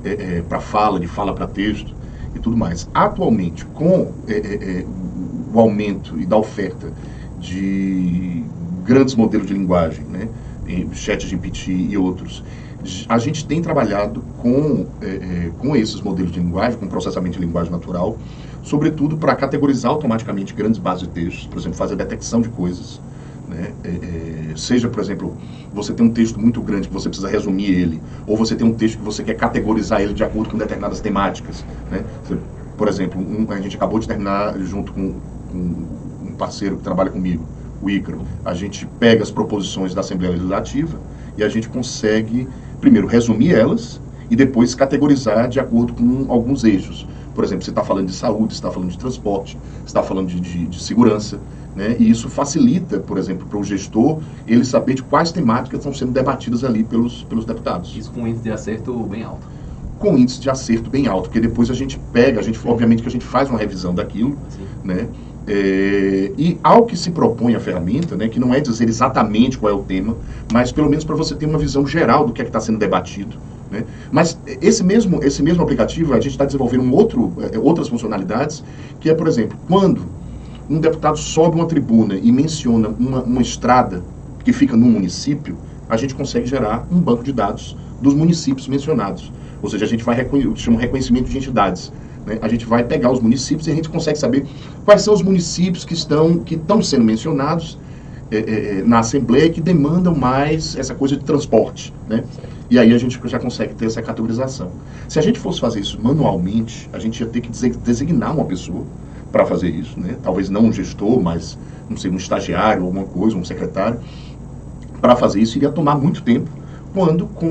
é, 0.02 0.38
é, 0.38 0.42
para 0.42 0.58
fala, 0.58 0.98
de 0.98 1.06
fala 1.06 1.32
para 1.32 1.46
texto 1.46 1.94
e 2.34 2.40
tudo 2.40 2.56
mais. 2.56 2.88
Atualmente, 2.92 3.64
com 3.66 4.12
é, 4.26 4.32
é, 4.36 4.86
o 5.54 5.60
aumento 5.60 6.20
e 6.20 6.26
da 6.26 6.36
oferta 6.36 6.92
de 7.38 8.42
grandes 8.84 9.14
modelos 9.14 9.46
de 9.46 9.54
linguagem, 9.54 10.04
né? 10.06 10.28
Chat 10.92 11.24
GPT 11.24 11.70
e 11.70 11.96
outros, 11.96 12.42
a 13.08 13.16
gente 13.16 13.46
tem 13.46 13.62
trabalhado 13.62 14.24
com, 14.38 14.86
é, 15.00 15.06
é, 15.06 15.52
com 15.56 15.76
esses 15.76 16.00
modelos 16.00 16.32
de 16.32 16.40
linguagem, 16.40 16.80
com 16.80 16.88
processamento 16.88 17.38
de 17.38 17.46
linguagem 17.46 17.70
natural, 17.70 18.18
sobretudo 18.64 19.16
para 19.16 19.36
categorizar 19.36 19.92
automaticamente 19.92 20.52
grandes 20.52 20.80
bases 20.80 21.06
de 21.06 21.10
textos, 21.10 21.46
por 21.46 21.60
exemplo, 21.60 21.78
fazer 21.78 21.94
detecção 21.94 22.40
de 22.40 22.48
coisas. 22.48 23.00
Né? 23.52 23.72
É, 23.84 23.88
é, 24.52 24.56
seja, 24.56 24.88
por 24.88 25.00
exemplo, 25.00 25.36
você 25.72 25.92
tem 25.92 26.06
um 26.06 26.10
texto 26.10 26.40
muito 26.40 26.60
grande 26.60 26.88
que 26.88 26.94
você 26.94 27.08
precisa 27.08 27.28
resumir 27.28 27.70
ele, 27.70 28.02
ou 28.26 28.36
você 28.36 28.54
tem 28.54 28.66
um 28.66 28.74
texto 28.74 28.98
que 28.98 29.04
você 29.04 29.22
quer 29.22 29.34
categorizar 29.34 30.00
ele 30.00 30.14
de 30.14 30.24
acordo 30.24 30.50
com 30.50 30.58
determinadas 30.58 31.00
temáticas. 31.00 31.64
Né? 31.90 32.04
Você, 32.24 32.38
por 32.76 32.88
exemplo, 32.88 33.20
um, 33.20 33.46
a 33.50 33.60
gente 33.60 33.76
acabou 33.76 33.98
de 33.98 34.08
terminar 34.08 34.58
junto 34.58 34.92
com, 34.92 35.14
com 35.50 35.58
um 35.58 36.34
parceiro 36.36 36.76
que 36.76 36.82
trabalha 36.82 37.10
comigo, 37.10 37.44
o 37.80 37.90
Ícaro. 37.90 38.22
A 38.44 38.54
gente 38.54 38.86
pega 38.98 39.22
as 39.22 39.30
proposições 39.30 39.94
da 39.94 40.00
Assembleia 40.00 40.32
Legislativa 40.32 40.98
e 41.36 41.44
a 41.44 41.48
gente 41.48 41.68
consegue 41.68 42.48
primeiro, 42.82 43.06
resumir 43.06 43.54
elas 43.54 44.00
e 44.28 44.34
depois 44.34 44.74
categorizar 44.74 45.48
de 45.48 45.60
acordo 45.60 45.94
com 45.94 46.26
alguns 46.28 46.64
eixos. 46.64 47.06
Por 47.32 47.44
exemplo, 47.44 47.64
você 47.64 47.70
está 47.70 47.84
falando 47.84 48.08
de 48.08 48.14
saúde, 48.14 48.52
está 48.52 48.70
falando 48.70 48.90
de 48.90 48.98
transporte, 48.98 49.56
está 49.86 50.02
falando 50.02 50.28
de, 50.28 50.40
de, 50.40 50.66
de 50.66 50.82
segurança, 50.82 51.38
né? 51.74 51.96
E 51.98 52.10
isso 52.10 52.28
facilita, 52.28 53.00
por 53.00 53.18
exemplo, 53.18 53.46
para 53.46 53.58
o 53.58 53.64
gestor 53.64 54.20
ele 54.46 54.64
saber 54.64 54.94
de 54.94 55.02
quais 55.02 55.32
temáticas 55.32 55.80
estão 55.80 55.94
sendo 55.94 56.12
debatidas 56.12 56.64
ali 56.64 56.84
pelos, 56.84 57.24
pelos 57.24 57.44
deputados. 57.44 57.96
Isso 57.96 58.10
com 58.10 58.26
índice 58.26 58.44
de 58.44 58.52
acerto 58.52 58.94
bem 59.04 59.22
alto. 59.22 59.46
Com 59.98 60.16
índice 60.18 60.40
de 60.40 60.50
acerto 60.50 60.90
bem 60.90 61.06
alto, 61.06 61.28
porque 61.28 61.40
depois 61.40 61.70
a 61.70 61.74
gente 61.74 61.98
pega, 62.12 62.40
a 62.40 62.42
gente, 62.42 62.58
obviamente 62.66 63.02
que 63.02 63.08
a 63.08 63.12
gente 63.12 63.24
faz 63.24 63.48
uma 63.48 63.58
revisão 63.58 63.94
daquilo, 63.94 64.36
Sim. 64.50 64.66
né? 64.84 65.08
É, 65.44 66.30
e 66.38 66.56
ao 66.62 66.86
que 66.86 66.96
se 66.96 67.10
propõe 67.10 67.56
a 67.56 67.60
ferramenta, 67.60 68.14
né, 68.14 68.28
que 68.28 68.38
não 68.38 68.54
é 68.54 68.60
dizer 68.60 68.88
exatamente 68.88 69.58
qual 69.58 69.72
é 69.72 69.74
o 69.74 69.82
tema, 69.82 70.16
mas 70.52 70.70
pelo 70.70 70.88
menos 70.88 71.04
para 71.04 71.16
você 71.16 71.34
ter 71.34 71.46
uma 71.46 71.58
visão 71.58 71.84
geral 71.84 72.24
do 72.24 72.32
que 72.32 72.40
é 72.40 72.44
está 72.44 72.60
sendo 72.60 72.78
debatido. 72.78 73.36
Né? 73.68 73.84
Mas 74.12 74.38
esse 74.60 74.84
mesmo, 74.84 75.22
esse 75.24 75.42
mesmo 75.42 75.62
aplicativo, 75.62 76.12
a 76.12 76.20
gente 76.20 76.32
está 76.32 76.44
desenvolvendo 76.44 76.84
um 76.84 76.92
outro, 76.92 77.32
é, 77.52 77.58
outras 77.58 77.88
funcionalidades, 77.88 78.62
que 79.00 79.10
é, 79.10 79.14
por 79.14 79.26
exemplo, 79.26 79.58
quando 79.66 80.06
um 80.72 80.80
deputado 80.80 81.18
sobe 81.18 81.56
uma 81.56 81.66
tribuna 81.66 82.14
e 82.14 82.32
menciona 82.32 82.88
uma, 82.98 83.22
uma 83.22 83.42
estrada 83.42 84.02
que 84.42 84.54
fica 84.54 84.74
num 84.74 84.90
município, 84.90 85.54
a 85.86 85.98
gente 85.98 86.14
consegue 86.14 86.46
gerar 86.46 86.86
um 86.90 86.98
banco 86.98 87.22
de 87.22 87.30
dados 87.30 87.76
dos 88.00 88.14
municípios 88.14 88.66
mencionados. 88.66 89.30
Ou 89.62 89.68
seja, 89.68 89.84
a 89.84 89.88
gente 89.88 90.02
vai 90.02 90.16
chama 90.56 90.80
reconhecimento 90.80 91.28
de 91.28 91.36
entidades. 91.36 91.92
Né? 92.26 92.38
A 92.40 92.48
gente 92.48 92.64
vai 92.64 92.82
pegar 92.82 93.12
os 93.12 93.20
municípios 93.20 93.66
e 93.66 93.70
a 93.70 93.74
gente 93.74 93.90
consegue 93.90 94.18
saber 94.18 94.46
quais 94.82 95.02
são 95.02 95.12
os 95.12 95.22
municípios 95.22 95.84
que 95.84 95.92
estão, 95.92 96.38
que 96.38 96.54
estão 96.54 96.82
sendo 96.82 97.04
mencionados 97.04 97.78
é, 98.30 98.38
é, 98.38 98.82
na 98.82 99.00
Assembleia 99.00 99.50
que 99.50 99.60
demandam 99.60 100.14
mais 100.14 100.74
essa 100.76 100.94
coisa 100.94 101.16
de 101.16 101.22
transporte. 101.22 101.92
Né? 102.08 102.24
E 102.70 102.78
aí 102.78 102.94
a 102.94 102.98
gente 102.98 103.20
já 103.26 103.38
consegue 103.38 103.74
ter 103.74 103.84
essa 103.84 104.00
categorização. 104.00 104.70
Se 105.06 105.18
a 105.18 105.22
gente 105.22 105.38
fosse 105.38 105.60
fazer 105.60 105.80
isso 105.80 105.98
manualmente, 106.02 106.88
a 106.94 106.98
gente 106.98 107.20
ia 107.20 107.26
ter 107.26 107.42
que 107.42 107.50
designar 107.50 108.34
uma 108.34 108.46
pessoa 108.46 108.86
para 109.32 109.46
fazer 109.46 109.70
isso. 109.70 109.98
Né? 109.98 110.16
Talvez 110.22 110.50
não 110.50 110.66
um 110.66 110.72
gestor, 110.72 111.20
mas 111.20 111.58
não 111.88 111.96
sei, 111.96 112.10
um 112.10 112.16
estagiário, 112.16 112.84
alguma 112.84 113.04
coisa, 113.04 113.36
um 113.36 113.44
secretário. 113.44 113.98
Para 115.00 115.16
fazer 115.16 115.40
isso 115.40 115.56
iria 115.56 115.70
tomar 115.70 115.96
muito 115.96 116.22
tempo, 116.22 116.48
quando 116.94 117.26
com 117.26 117.48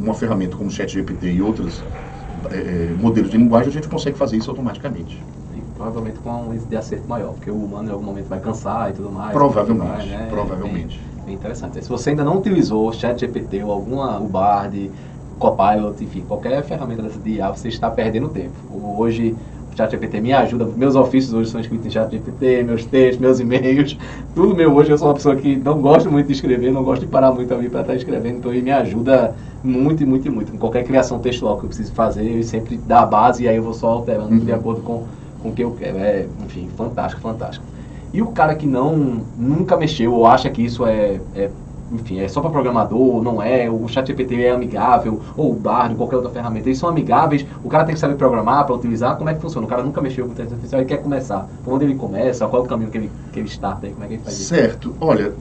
uma 0.00 0.14
ferramenta 0.14 0.56
como 0.56 0.68
o 0.68 0.72
ChatGPT 0.72 1.32
e 1.32 1.42
outras 1.42 1.82
é, 2.50 2.56
é, 2.56 2.96
modelos 3.00 3.30
de 3.30 3.36
linguagem, 3.36 3.70
a 3.70 3.72
gente 3.72 3.88
consegue 3.88 4.16
fazer 4.16 4.36
isso 4.36 4.50
automaticamente. 4.50 5.20
Provavelmente 5.74 6.18
com 6.20 6.30
um 6.30 6.52
índice 6.52 6.66
de 6.68 6.76
acerto 6.76 7.08
maior, 7.08 7.32
porque 7.32 7.50
o 7.50 7.54
humano 7.54 7.88
em 7.88 7.92
algum 7.92 8.04
momento 8.04 8.28
vai 8.28 8.40
cansar 8.40 8.90
e 8.90 8.92
tudo 8.94 9.10
mais. 9.10 9.32
Provavelmente, 9.32 10.06
né? 10.06 10.26
provavelmente. 10.30 10.98
É 10.98 11.16
bem, 11.16 11.24
bem, 11.26 11.34
interessante. 11.34 11.82
Se 11.82 11.88
você 11.88 12.10
ainda 12.10 12.24
não 12.24 12.38
utilizou 12.38 12.88
o 12.88 12.92
ChatGPT 12.92 13.62
ou 13.62 13.72
alguma, 13.72 14.18
o 14.18 14.26
Bard, 14.26 14.90
Copilot, 15.38 16.02
enfim, 16.02 16.24
qualquer 16.26 16.62
ferramenta 16.64 17.02
dessa 17.02 17.18
de 17.18 17.32
IA, 17.32 17.50
você 17.50 17.68
está 17.68 17.90
perdendo 17.90 18.28
tempo. 18.28 18.54
Hoje 18.98 19.36
ChatGPT 19.76 20.20
me 20.20 20.32
ajuda. 20.32 20.64
Meus 20.76 20.94
ofícios 20.96 21.34
hoje 21.34 21.50
são 21.50 21.60
escritos 21.60 21.86
em 21.86 21.90
ChatGPT, 21.90 22.62
meus 22.64 22.84
textos, 22.86 23.18
meus 23.18 23.38
e-mails, 23.38 23.96
tudo 24.34 24.54
meu 24.54 24.74
hoje. 24.74 24.90
Eu 24.90 24.98
sou 24.98 25.08
uma 25.08 25.14
pessoa 25.14 25.36
que 25.36 25.56
não 25.56 25.80
gosto 25.80 26.10
muito 26.10 26.26
de 26.26 26.32
escrever, 26.32 26.72
não 26.72 26.82
gosto 26.82 27.02
de 27.02 27.08
parar 27.08 27.30
muito 27.32 27.52
ali 27.52 27.68
para 27.68 27.82
estar 27.82 27.94
escrevendo, 27.94 28.38
então 28.38 28.52
ele 28.52 28.62
me 28.62 28.72
ajuda 28.72 29.34
muito, 29.62 30.06
muito, 30.06 30.32
muito. 30.32 30.52
Com 30.52 30.58
qualquer 30.58 30.84
criação 30.84 31.18
textual 31.18 31.58
que 31.58 31.64
eu 31.64 31.68
preciso 31.68 31.92
fazer, 31.92 32.24
ele 32.24 32.42
sempre 32.42 32.76
dá 32.78 33.02
a 33.02 33.06
base 33.06 33.44
e 33.44 33.48
aí 33.48 33.56
eu 33.56 33.62
vou 33.62 33.74
só 33.74 33.88
alterando 33.88 34.32
uhum. 34.32 34.38
de 34.38 34.52
acordo 34.52 34.80
com, 34.80 35.04
com 35.42 35.50
o 35.50 35.52
que 35.52 35.62
eu 35.62 35.72
quero. 35.72 35.98
É, 35.98 36.26
enfim, 36.44 36.68
fantástico, 36.76 37.20
fantástico. 37.20 37.64
E 38.14 38.22
o 38.22 38.28
cara 38.28 38.54
que 38.54 38.66
não 38.66 39.22
nunca 39.36 39.76
mexeu 39.76 40.14
ou 40.14 40.26
acha 40.26 40.48
que 40.48 40.62
isso 40.64 40.86
é, 40.86 41.20
é 41.34 41.50
enfim, 41.92 42.20
é 42.20 42.28
só 42.28 42.40
para 42.40 42.50
programador, 42.50 43.22
não 43.22 43.40
é, 43.40 43.70
o 43.70 43.86
chat 43.88 44.06
GPT 44.06 44.42
é 44.42 44.50
amigável, 44.50 45.20
ou 45.36 45.52
o 45.52 45.54
Bard, 45.54 45.94
qualquer 45.94 46.16
outra 46.16 46.30
ferramenta, 46.30 46.68
eles 46.68 46.78
são 46.78 46.88
amigáveis, 46.88 47.46
o 47.62 47.68
cara 47.68 47.84
tem 47.84 47.94
que 47.94 48.00
saber 48.00 48.14
programar 48.16 48.64
para 48.66 48.74
utilizar, 48.74 49.16
como 49.16 49.30
é 49.30 49.34
que 49.34 49.40
funciona? 49.40 49.66
O 49.66 49.70
cara 49.70 49.82
nunca 49.82 50.00
mexeu 50.00 50.24
com 50.26 50.32
inteligência 50.32 50.56
artificial, 50.56 50.80
ele 50.80 50.88
quer 50.88 51.02
começar. 51.02 51.48
Por 51.64 51.74
onde 51.74 51.84
ele 51.84 51.94
começa? 51.94 52.46
Qual 52.46 52.62
é 52.62 52.64
o 52.64 52.68
caminho 52.68 52.90
que 52.90 52.98
ele, 52.98 53.10
que 53.32 53.38
ele 53.38 53.48
starta? 53.48 53.88
Como 53.88 54.04
é 54.04 54.08
que 54.08 54.14
ele 54.14 54.22
faz 54.22 54.38
isso? 54.38 54.48
Certo. 54.48 54.94
Olha, 55.00 55.32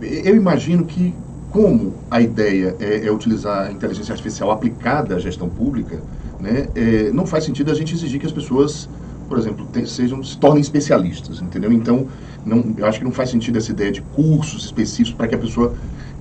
eu 0.00 0.36
imagino 0.36 0.84
que 0.84 1.14
como 1.50 1.94
a 2.10 2.20
ideia 2.20 2.76
é, 2.80 3.06
é 3.06 3.12
utilizar 3.12 3.68
a 3.68 3.72
inteligência 3.72 4.12
artificial 4.12 4.50
aplicada 4.50 5.16
à 5.16 5.18
gestão 5.18 5.48
pública, 5.48 6.00
né, 6.40 6.68
é, 6.74 7.10
não 7.12 7.26
faz 7.26 7.44
sentido 7.44 7.70
a 7.70 7.74
gente 7.74 7.94
exigir 7.94 8.20
que 8.20 8.26
as 8.26 8.32
pessoas 8.32 8.88
por 9.28 9.38
exemplo, 9.38 9.66
te, 9.72 9.86
sejam, 9.88 10.22
se 10.22 10.36
tornem 10.38 10.60
especialistas, 10.60 11.40
entendeu? 11.40 11.72
Então, 11.72 12.06
não, 12.44 12.64
eu 12.76 12.86
acho 12.86 12.98
que 12.98 13.04
não 13.04 13.12
faz 13.12 13.30
sentido 13.30 13.58
essa 13.58 13.72
ideia 13.72 13.90
de 13.90 14.00
cursos 14.00 14.64
específicos 14.64 15.12
para 15.12 15.28
que 15.28 15.34
a 15.34 15.38
pessoa 15.38 15.74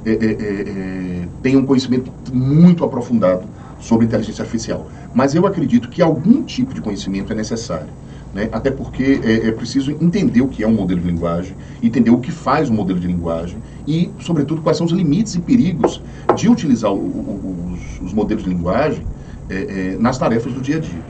é, 0.05 0.12
é, 0.12 0.13
é, 0.13 0.62
é, 1.24 1.27
tenha 1.41 1.57
um 1.57 1.65
conhecimento 1.65 2.12
muito 2.31 2.83
aprofundado 2.83 3.43
sobre 3.79 4.05
inteligência 4.05 4.41
artificial. 4.41 4.88
Mas 5.13 5.33
eu 5.33 5.45
acredito 5.47 5.89
que 5.89 6.01
algum 6.01 6.43
tipo 6.43 6.74
de 6.74 6.81
conhecimento 6.81 7.31
é 7.31 7.35
necessário. 7.35 7.88
Né? 8.33 8.50
Até 8.51 8.69
porque 8.69 9.21
é, 9.24 9.47
é, 9.47 9.51
preciso 9.51 9.91
entender 9.91 10.41
o 10.41 10.47
que 10.47 10.63
é 10.63 10.67
um 10.67 10.74
modelo 10.74 11.00
de 11.00 11.07
linguagem, 11.07 11.55
entender 11.81 12.12
o 12.12 12.19
que 12.19 12.31
faz 12.31 12.69
um 12.69 12.74
modelo 12.74 13.00
de 13.00 13.07
linguagem 13.07 13.57
e, 13.88 14.12
sobretudo, 14.19 14.62
quais 14.62 14.77
são 14.77 14.85
os 14.85 14.91
limites 14.91 15.35
e 15.35 15.39
perigos 15.39 16.01
de 16.35 16.50
utilizar 16.50 16.91
o, 16.91 16.97
o, 16.97 17.74
os, 17.74 18.07
os, 18.07 18.13
modelos 18.13 18.43
de 18.43 18.50
linguagem 18.50 19.05
é, 19.50 19.95
nas 20.00 20.17
tarefas 20.17 20.53
do 20.53 20.59
dia 20.59 20.77
a 20.77 20.79
dia. 20.79 21.01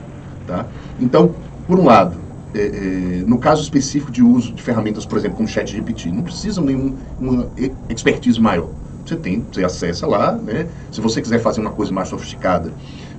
Tá? 0.46 0.68
Então, 1.00 1.34
por 1.68 1.80
um 1.80 1.86
lado, 1.86 2.18
é, 2.54 2.60
é, 2.60 3.24
no 3.26 3.38
caso 3.38 3.62
específico 3.62 4.12
de 4.12 4.24
uso 4.24 4.54
de 4.54 4.62
ferramentas, 4.62 5.06
por 5.06 5.18
exemplo, 5.18 5.38
como 5.38 5.48
ChatGPT, 5.48 6.12
não 6.12 6.24
precisa 6.24 6.62
nenhuma 6.62 6.96
expertise 7.90 8.40
maior. 8.40 8.70
Você 9.06 9.16
tem, 9.16 9.46
você 9.52 9.64
acessa 9.64 10.08
lá, 10.08 10.32
né? 10.32 10.68
Se 10.92 11.02
você 11.02 11.22
quiser 11.22 11.40
fazer 11.40 11.62
uma 11.62 11.72
coisa 11.72 11.92
mais 11.92 12.08
sofisticada, 12.08 12.72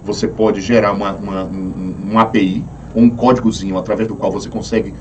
você 0.04 0.26
pode 0.26 0.60
gerar 0.60 0.92
uma, 0.92 1.12
uma, 1.12 1.44
um, 1.44 1.94
um 2.12 2.18
API 2.18 2.64
ou 2.94 3.02
um 3.02 3.10
códigozinho 3.10 3.76
através 3.76 4.08
do 4.08 4.16
qual 4.16 4.32
você 4.32 4.48
consegue 4.48 4.94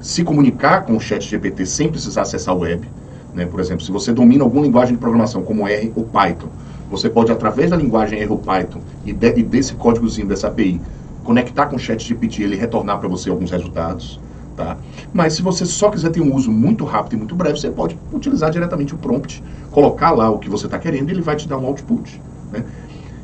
se 0.00 0.24
comunicar 0.24 0.84
com 0.84 0.96
o 0.96 1.00
ChatGPT 1.00 1.64
sem 1.66 1.88
precisar 1.88 2.22
acessar 2.22 2.54
a 2.54 2.58
web. 2.58 2.88
Né? 3.34 3.46
Por 3.46 3.60
exemplo, 3.60 3.84
se 3.84 3.92
você 3.92 4.12
domina 4.12 4.42
alguma 4.42 4.64
linguagem 4.64 4.94
de 4.94 5.00
programação, 5.00 5.42
como 5.42 5.68
R 5.68 5.92
ou 5.94 6.04
Python, 6.04 6.48
você 6.90 7.08
pode, 7.08 7.30
através 7.30 7.70
da 7.70 7.76
linguagem 7.76 8.18
R 8.20 8.30
ou 8.30 8.38
Python 8.38 8.80
e, 9.06 9.12
de, 9.12 9.38
e 9.38 9.42
desse 9.42 9.74
códigozinho 9.74 10.26
dessa 10.26 10.48
API, 10.48 10.80
conectar 11.24 11.66
com 11.66 11.76
o 11.76 11.78
chat 11.78 12.02
GPT, 12.06 12.42
ele 12.42 12.56
retornar 12.56 12.98
para 12.98 13.08
você 13.08 13.30
alguns 13.30 13.50
resultados. 13.50 14.20
Tá? 14.56 14.76
Mas 15.12 15.34
se 15.34 15.42
você 15.42 15.64
só 15.64 15.90
quiser 15.90 16.10
ter 16.10 16.20
um 16.20 16.34
uso 16.34 16.50
muito 16.50 16.84
rápido 16.84 17.14
e 17.14 17.16
muito 17.16 17.34
breve, 17.34 17.58
você 17.58 17.70
pode 17.70 17.98
utilizar 18.12 18.50
diretamente 18.50 18.94
o 18.94 18.98
prompt, 18.98 19.42
colocar 19.70 20.10
lá 20.10 20.30
o 20.30 20.38
que 20.38 20.50
você 20.50 20.66
está 20.66 20.78
querendo 20.78 21.08
e 21.08 21.12
ele 21.12 21.22
vai 21.22 21.36
te 21.36 21.48
dar 21.48 21.56
um 21.56 21.66
output. 21.66 22.20
Né? 22.52 22.64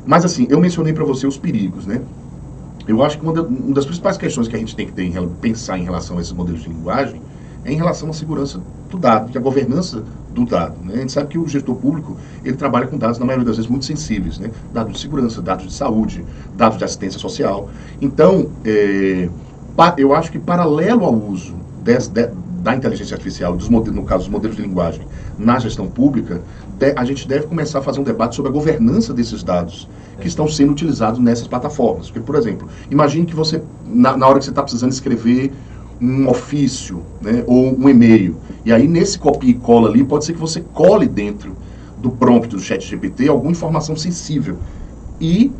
Mas 0.05 0.25
assim, 0.25 0.47
eu 0.49 0.59
mencionei 0.59 0.91
para 0.91 1.03
você 1.03 1.27
os 1.27 1.37
perigos. 1.37 1.85
Né? 1.85 2.01
Eu 2.87 3.03
acho 3.03 3.19
que 3.19 3.23
uma, 3.23 3.39
uma, 3.41 3.73
das 3.75 3.85
principais 3.85 4.17
questões 4.17 4.47
que 4.47 4.55
a 4.55 4.59
gente 4.59 4.75
tem 4.75 4.87
que 4.87 4.91
ter 4.91 5.03
em, 5.03 5.29
pensar 5.35 5.77
em 5.77 5.83
relação 5.83 6.17
a 6.17 6.21
esses 6.21 6.33
modelos 6.33 6.63
de 6.63 6.69
linguagem 6.69 7.21
é 7.63 7.71
em 7.71 7.75
relação 7.75 8.09
à 8.09 8.13
segurança 8.13 8.59
do 8.89 8.97
dado, 8.97 9.31
que 9.31 9.37
a 9.37 9.41
governança 9.41 10.03
do 10.33 10.45
dado. 10.45 10.75
Né? 10.83 10.95
A 10.95 10.97
gente 10.97 11.11
sabe 11.11 11.29
que 11.29 11.37
o 11.37 11.47
gestor 11.47 11.75
público 11.75 12.15
ele 12.43 12.55
trabalha 12.55 12.87
com 12.87 12.97
dados, 12.97 13.19
na 13.19 13.25
maioria 13.25 13.45
das 13.45 13.57
vezes, 13.57 13.69
muito 13.69 13.85
sensíveis. 13.85 14.37
Né? 14.37 14.51
Dados 14.73 14.93
de 14.93 14.99
segurança, 14.99 15.41
dados 15.41 15.65
de 15.65 15.73
saúde, 15.73 16.23
dados 16.55 16.77
de 16.77 16.83
assistência 16.83 17.19
social. 17.19 17.69
Então, 18.01 18.47
é, 18.65 19.29
eu 19.97 20.13
acho 20.13 20.31
que 20.31 20.39
paralelo 20.39 21.05
ao 21.05 21.13
uso 21.13 21.55
des, 21.83 22.07
de, 22.07 22.29
da 22.61 22.75
inteligência 22.75 23.15
artificial, 23.15 23.55
dos 23.55 23.69
modelos, 23.69 23.99
no 23.99 24.05
caso, 24.05 24.23
dos 24.23 24.31
modelos 24.31 24.57
de 24.57 24.61
linguagem, 24.61 25.01
na 25.37 25.57
gestão 25.59 25.87
pública, 25.87 26.41
de, 26.77 26.93
a 26.95 27.03
gente 27.05 27.27
deve 27.27 27.47
começar 27.47 27.79
a 27.79 27.81
fazer 27.81 27.99
um 27.99 28.03
debate 28.03 28.35
sobre 28.35 28.51
a 28.51 28.53
governança 28.53 29.13
desses 29.13 29.43
dados 29.43 29.87
que 30.19 30.27
estão 30.27 30.47
sendo 30.47 30.71
utilizados 30.71 31.19
nessas 31.19 31.47
plataformas. 31.47 32.07
Porque, 32.07 32.19
por 32.19 32.35
exemplo, 32.35 32.67
imagine 32.91 33.25
que 33.25 33.35
você, 33.35 33.61
na, 33.85 34.17
na 34.17 34.27
hora 34.27 34.39
que 34.39 34.45
você 34.45 34.51
está 34.51 34.61
precisando 34.61 34.91
escrever 34.91 35.53
um 36.01 36.29
ofício 36.29 37.03
né, 37.21 37.43
ou 37.45 37.77
um 37.77 37.89
e-mail. 37.89 38.37
E 38.65 38.71
aí, 38.71 38.87
nesse 38.87 39.17
copia 39.17 39.51
e 39.51 39.53
cola 39.53 39.89
ali, 39.89 40.03
pode 40.03 40.25
ser 40.25 40.33
que 40.33 40.39
você 40.39 40.61
cole 40.61 41.07
dentro 41.07 41.55
do 41.97 42.09
prompt 42.09 42.47
do 42.47 42.59
chat 42.59 42.85
GPT 42.85 43.27
alguma 43.27 43.51
informação 43.51 43.95
sensível. 43.95 44.57
E, 45.19 45.51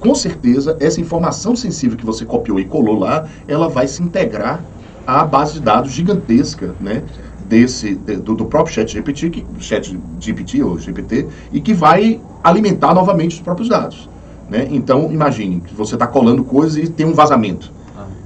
com 0.00 0.14
certeza, 0.14 0.76
essa 0.80 1.00
informação 1.00 1.54
sensível 1.54 1.96
que 1.96 2.04
você 2.04 2.24
copiou 2.24 2.58
e 2.58 2.64
colou 2.64 2.98
lá, 2.98 3.28
ela 3.46 3.68
vai 3.68 3.86
se 3.86 4.02
integrar 4.02 4.62
à 5.06 5.24
base 5.24 5.54
de 5.54 5.60
dados 5.60 5.92
gigantesca, 5.92 6.74
né? 6.80 7.02
Desse, 7.46 7.94
do, 7.94 8.34
do 8.34 8.46
próprio 8.46 8.74
chat 8.74 8.90
GPT, 8.90 9.30
que, 9.30 9.46
chat 9.60 9.96
GPT 10.18 10.62
ou 10.62 10.78
GPT, 10.78 11.28
e 11.52 11.60
que 11.60 11.74
vai 11.74 12.18
alimentar 12.42 12.94
novamente 12.94 13.36
os 13.36 13.42
próprios 13.42 13.68
dados. 13.68 14.08
Né? 14.48 14.66
Então, 14.70 15.12
imagine 15.12 15.60
que 15.60 15.74
você 15.74 15.94
está 15.94 16.06
colando 16.06 16.42
coisas 16.42 16.82
e 16.82 16.88
tem 16.88 17.04
um 17.04 17.12
vazamento. 17.12 17.70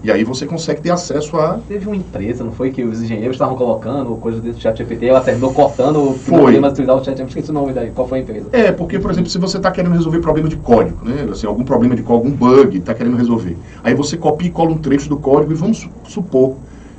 E 0.02 0.12
aí 0.12 0.22
você 0.22 0.46
consegue 0.46 0.80
ter 0.80 0.90
acesso 0.90 1.36
a. 1.36 1.58
Teve 1.66 1.86
uma 1.86 1.96
empresa, 1.96 2.44
não 2.44 2.52
foi 2.52 2.70
que 2.70 2.84
os 2.84 3.02
engenheiros 3.02 3.34
estavam 3.34 3.56
colocando 3.56 4.14
coisa 4.16 4.40
dentro 4.40 4.58
do 4.58 4.62
chat 4.62 4.78
GPT, 4.78 5.06
ela 5.06 5.20
terminou 5.20 5.52
cortando 5.52 6.14
foi. 6.14 6.38
problemas 6.38 6.72
de 6.72 6.82
utilizar 6.82 6.96
o 6.96 7.04
chat 7.04 7.16
GPT, 7.16 7.28
esqueci 7.28 7.50
o 7.50 7.54
nome 7.54 7.72
daí, 7.72 7.90
qual 7.90 8.06
foi 8.06 8.18
a 8.18 8.22
empresa? 8.22 8.46
É, 8.52 8.70
porque, 8.70 8.98
por 8.98 9.10
exemplo, 9.10 9.28
se 9.28 9.38
você 9.38 9.56
está 9.56 9.70
querendo 9.70 9.92
resolver 9.92 10.20
problema 10.20 10.48
de 10.48 10.56
código, 10.56 11.04
né? 11.04 11.26
Assim, 11.30 11.46
algum 11.46 11.64
problema 11.64 11.96
de 11.96 12.02
código, 12.02 12.28
algum 12.28 12.36
bug, 12.36 12.78
está 12.78 12.94
querendo 12.94 13.16
resolver. 13.16 13.56
Aí 13.82 13.94
você 13.94 14.16
copia 14.16 14.48
e 14.48 14.50
cola 14.52 14.70
um 14.70 14.78
trecho 14.78 15.08
do 15.08 15.16
código 15.16 15.52
e 15.52 15.56
vamos 15.56 15.88
supor, 16.04 16.54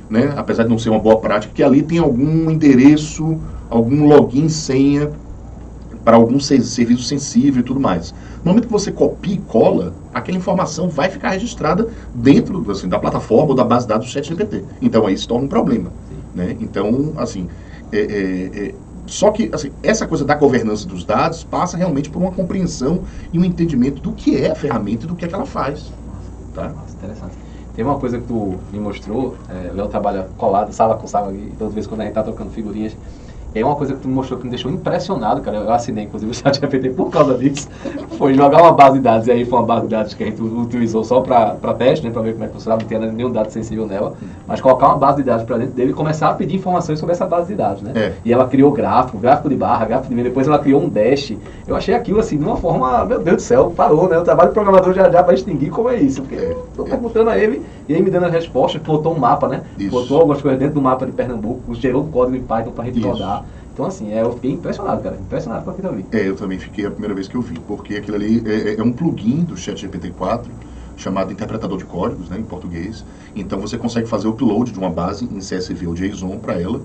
né? 0.08 0.34
Apesar 0.36 0.64
de 0.64 0.68
não 0.68 0.78
ser 0.78 0.90
uma 0.90 0.98
boa 0.98 1.16
prática, 1.16 1.52
que 1.54 1.62
ali 1.62 1.82
tem 1.82 1.98
algum 1.98 2.50
endereço, 2.50 3.38
algum 3.70 4.06
login, 4.06 4.48
senha 4.48 5.10
para 6.04 6.16
algum 6.16 6.40
serviço 6.40 7.02
sensível 7.02 7.60
e 7.60 7.64
tudo 7.64 7.80
mais. 7.80 8.14
No 8.44 8.52
momento 8.52 8.66
que 8.66 8.72
você 8.72 8.90
copia 8.90 9.34
e 9.34 9.38
cola, 9.38 9.92
aquela 10.14 10.38
informação 10.38 10.88
vai 10.88 11.10
ficar 11.10 11.30
registrada 11.30 11.88
dentro 12.14 12.68
assim, 12.70 12.88
da 12.88 12.98
plataforma 12.98 13.50
ou 13.50 13.54
da 13.54 13.64
base 13.64 13.86
de 13.86 13.90
dados 13.90 14.06
do 14.06 14.12
ChatGPT. 14.12 14.64
Então 14.80 15.06
aí 15.06 15.16
se 15.16 15.28
torna 15.28 15.44
um 15.44 15.48
problema. 15.48 15.92
Né? 16.34 16.56
Então, 16.60 17.12
assim, 17.16 17.48
é, 17.92 17.98
é, 17.98 18.66
é, 18.68 18.74
só 19.06 19.30
que 19.30 19.50
assim, 19.52 19.70
essa 19.82 20.06
coisa 20.06 20.24
da 20.24 20.34
governança 20.34 20.86
dos 20.86 21.04
dados 21.04 21.44
passa 21.44 21.76
realmente 21.76 22.08
por 22.08 22.20
uma 22.20 22.30
compreensão 22.30 23.02
e 23.32 23.38
um 23.38 23.44
entendimento 23.44 24.00
do 24.00 24.12
que 24.12 24.36
é 24.36 24.50
a 24.50 24.54
ferramenta 24.54 25.04
e 25.04 25.08
do 25.08 25.14
que 25.14 25.24
é 25.24 25.28
que 25.28 25.34
ela 25.34 25.46
faz. 25.46 25.92
Tá? 26.54 26.68
Nossa, 26.68 26.94
interessante. 26.94 27.34
Tem 27.74 27.84
uma 27.84 27.98
coisa 27.98 28.18
que 28.18 28.26
tu 28.26 28.56
me 28.72 28.80
mostrou, 28.80 29.36
é, 29.48 29.72
Léo 29.72 29.88
trabalha 29.88 30.28
colado, 30.36 30.72
sala 30.72 30.96
com 30.96 31.06
sala, 31.06 31.32
e 31.32 31.52
todas 31.58 31.68
as 31.68 31.74
vezes 31.74 31.88
quando 31.88 32.00
a 32.00 32.04
gente 32.04 32.10
está 32.10 32.22
trocando 32.22 32.50
figurinhas, 32.50 32.96
é 33.54 33.64
uma 33.64 33.74
coisa 33.74 33.94
que 33.94 34.00
tu 34.00 34.08
me 34.08 34.14
mostrou 34.14 34.38
que 34.38 34.44
me 34.44 34.50
deixou 34.50 34.70
impressionado, 34.70 35.40
cara. 35.40 35.58
Eu 35.58 35.72
assinei, 35.72 36.04
inclusive, 36.04 36.30
o 36.30 36.34
chat 36.34 36.60
GPT 36.60 36.90
por 36.90 37.10
causa 37.10 37.36
disso. 37.36 37.68
Foi 38.16 38.34
jogar 38.34 38.62
uma 38.62 38.72
base 38.72 38.94
de 38.94 39.00
dados, 39.00 39.26
e 39.26 39.32
aí 39.32 39.44
foi 39.44 39.58
uma 39.58 39.66
base 39.66 39.82
de 39.82 39.88
dados 39.88 40.14
que 40.14 40.22
a 40.22 40.26
gente 40.26 40.40
utilizou 40.40 41.02
só 41.02 41.20
para 41.20 41.74
teste, 41.74 42.06
né? 42.06 42.12
Para 42.12 42.22
ver 42.22 42.32
como 42.32 42.44
é 42.44 42.46
que 42.46 42.52
funcionava, 42.52 42.82
não 42.82 42.88
tinha 42.88 43.00
nenhum 43.00 43.32
dado 43.32 43.50
sensível 43.50 43.86
nela. 43.86 44.14
Mas 44.46 44.60
colocar 44.60 44.86
uma 44.88 44.96
base 44.96 45.18
de 45.18 45.24
dados 45.24 45.44
para 45.44 45.58
dentro 45.58 45.74
dele 45.74 45.90
e 45.90 45.94
começar 45.94 46.30
a 46.30 46.34
pedir 46.34 46.56
informações 46.56 46.98
sobre 46.98 47.14
essa 47.14 47.26
base 47.26 47.48
de 47.48 47.54
dados, 47.54 47.82
né? 47.82 47.92
É. 47.94 48.12
E 48.24 48.32
ela 48.32 48.46
criou 48.46 48.70
gráfico, 48.70 49.18
gráfico 49.18 49.48
de 49.48 49.56
barra, 49.56 49.84
gráfico 49.84 50.08
de 50.08 50.14
meio, 50.14 50.28
depois 50.28 50.46
ela 50.46 50.58
criou 50.58 50.82
um 50.82 50.88
dash. 50.88 51.34
Eu 51.66 51.74
achei 51.74 51.94
aquilo, 51.94 52.20
assim, 52.20 52.38
de 52.38 52.44
uma 52.44 52.56
forma, 52.56 53.04
meu 53.04 53.20
Deus 53.20 53.36
do 53.36 53.42
céu, 53.42 53.72
parou, 53.76 54.08
né? 54.08 54.18
O 54.18 54.24
trabalho 54.24 54.50
do 54.50 54.54
programador 54.54 54.94
já, 54.94 55.10
já 55.10 55.22
vai 55.22 55.34
extinguir 55.34 55.70
como 55.70 55.88
é 55.88 55.96
isso. 55.96 56.22
Porque 56.22 56.36
é. 56.36 56.56
tô 56.76 56.84
perguntando 56.84 57.30
a 57.30 57.38
ele, 57.38 57.62
e 57.88 57.94
aí 57.94 58.02
me 58.02 58.10
dando 58.10 58.26
as 58.26 58.32
respostas, 58.32 58.80
botou 58.80 59.14
um 59.14 59.18
mapa, 59.18 59.48
né? 59.48 59.62
Isso. 59.78 59.90
Botou 59.90 60.18
algumas 60.18 60.40
coisas 60.40 60.58
dentro 60.58 60.74
do 60.74 60.82
mapa 60.82 61.04
de 61.04 61.12
Pernambuco, 61.12 61.74
gerou 61.74 62.02
um 62.02 62.10
código 62.10 62.36
em 62.36 62.42
Python 62.42 62.70
para 62.70 62.84
a 62.84 62.86
gente 62.86 63.00
rodar. 63.00 63.39
Então, 63.80 63.88
assim, 63.88 64.12
é, 64.12 64.20
eu 64.20 64.34
fiquei 64.34 64.50
impressionado, 64.50 65.02
cara. 65.02 65.16
Impressionado 65.16 65.64
com 65.64 65.70
aquilo 65.70 65.88
ali. 65.88 66.04
É, 66.12 66.28
eu 66.28 66.36
também 66.36 66.58
fiquei 66.58 66.84
a 66.84 66.90
primeira 66.90 67.14
vez 67.14 67.26
que 67.26 67.34
eu 67.34 67.40
vi, 67.40 67.58
porque 67.60 67.94
aquilo 67.94 68.14
ali 68.14 68.42
é, 68.44 68.72
é, 68.72 68.76
é 68.78 68.82
um 68.82 68.92
plugin 68.92 69.42
do 69.42 69.56
ChatGPT 69.56 70.10
4 70.10 70.52
chamado 70.98 71.32
interpretador 71.32 71.78
de 71.78 71.86
códigos, 71.86 72.28
né, 72.28 72.38
em 72.38 72.42
português. 72.42 73.02
Então 73.34 73.58
você 73.58 73.78
consegue 73.78 74.06
fazer 74.06 74.26
o 74.26 74.32
upload 74.32 74.70
de 74.70 74.78
uma 74.78 74.90
base 74.90 75.24
em 75.24 75.38
CSV 75.38 75.86
ou 75.86 75.94
JSON 75.94 76.36
para 76.36 76.60
ela. 76.60 76.78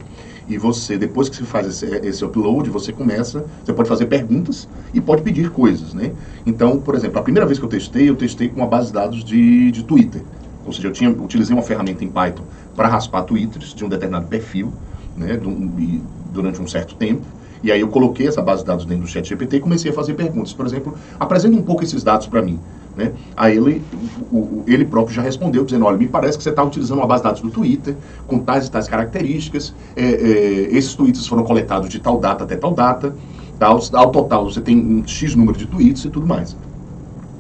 E 0.47 0.57
você, 0.57 0.97
depois 0.97 1.27
que 1.27 1.35
você 1.35 1.43
faz 1.43 1.67
esse, 1.67 1.85
esse, 1.85 2.23
upload, 2.23 2.69
você 2.69 2.93
começa, 2.93 3.43
você 3.61 3.73
pode 3.73 3.89
fazer 3.89 4.05
perguntas 4.05 4.65
e 4.93 5.01
pode 5.01 5.21
pedir 5.21 5.49
coisas, 5.49 5.93
né? 5.93 6.13
Então, 6.45 6.79
por 6.79 6.95
exemplo, 6.95 7.19
a 7.19 7.23
primeira 7.23 7.45
vez 7.45 7.59
que 7.59 7.65
eu 7.65 7.69
testei, 7.69 8.09
eu 8.09 8.15
testei 8.15 8.47
com 8.47 8.55
uma 8.55 8.67
base 8.67 8.87
de 8.87 8.93
dados 8.93 9.21
de, 9.21 9.69
de 9.69 9.83
Twitter. 9.83 10.21
Ou 10.65 10.71
seja, 10.71 10.87
eu 10.87 10.93
tinha, 10.93 11.09
utilizei 11.09 11.53
uma 11.53 11.63
ferramenta 11.63 12.05
em 12.05 12.09
Python 12.09 12.45
para 12.73 12.87
raspar 12.87 13.23
twitters 13.23 13.73
de 13.73 13.83
um 13.83 13.89
determinado 13.89 14.27
perfil, 14.27 14.71
né, 15.17 15.35
do, 15.35 15.49
e, 15.49 16.01
durante 16.35 16.61
um 16.61 16.67
certo 16.67 16.95
tempo. 16.95 17.25
E 17.63 17.71
aí 17.71 17.81
eu 17.81 17.87
coloquei 17.87 18.27
essa 18.27 18.41
base 18.41 18.61
de 18.61 18.67
dados 18.67 18.85
dentro 18.85 19.05
do 19.05 19.09
chat 19.09 19.27
GPT 19.27 19.57
e 19.57 19.59
comecei 19.59 19.89
a 19.89 19.93
fazer 19.93 20.13
perguntas. 20.13 20.53
Por 20.53 20.65
exemplo, 20.65 20.93
apresenta 21.19 21.57
um 21.57 21.63
pouco 21.63 21.83
esses 21.83 22.03
dados 22.03 22.27
para 22.27 22.41
mim. 22.41 22.59
Né? 22.95 23.11
Aí 23.35 23.57
ele, 23.57 23.81
o, 24.31 24.63
ele 24.67 24.85
próprio 24.85 25.15
já 25.15 25.21
respondeu, 25.21 25.65
dizendo, 25.65 25.85
olha, 25.85 25.97
me 25.97 26.07
parece 26.07 26.37
que 26.37 26.43
você 26.43 26.51
está 26.51 26.63
utilizando 26.63 26.99
uma 26.99 27.07
base 27.07 27.23
de 27.23 27.29
dados 27.29 27.41
do 27.41 27.49
Twitter, 27.49 27.95
com 28.27 28.39
tais 28.39 28.67
e 28.67 28.71
tais 28.71 28.87
características, 28.87 29.73
é, 29.95 30.03
é, 30.03 30.77
esses 30.77 30.93
tweets 30.93 31.25
foram 31.27 31.43
coletados 31.43 31.89
de 31.89 31.99
tal 31.99 32.19
data 32.19 32.43
até 32.43 32.55
tal 32.55 32.73
data, 32.73 33.15
tal, 33.59 33.81
ao 33.93 34.11
total 34.11 34.45
você 34.45 34.61
tem 34.61 34.77
um 34.77 35.05
X 35.05 35.35
número 35.35 35.57
de 35.57 35.65
tweets 35.65 36.05
e 36.05 36.09
tudo 36.09 36.25
mais. 36.25 36.55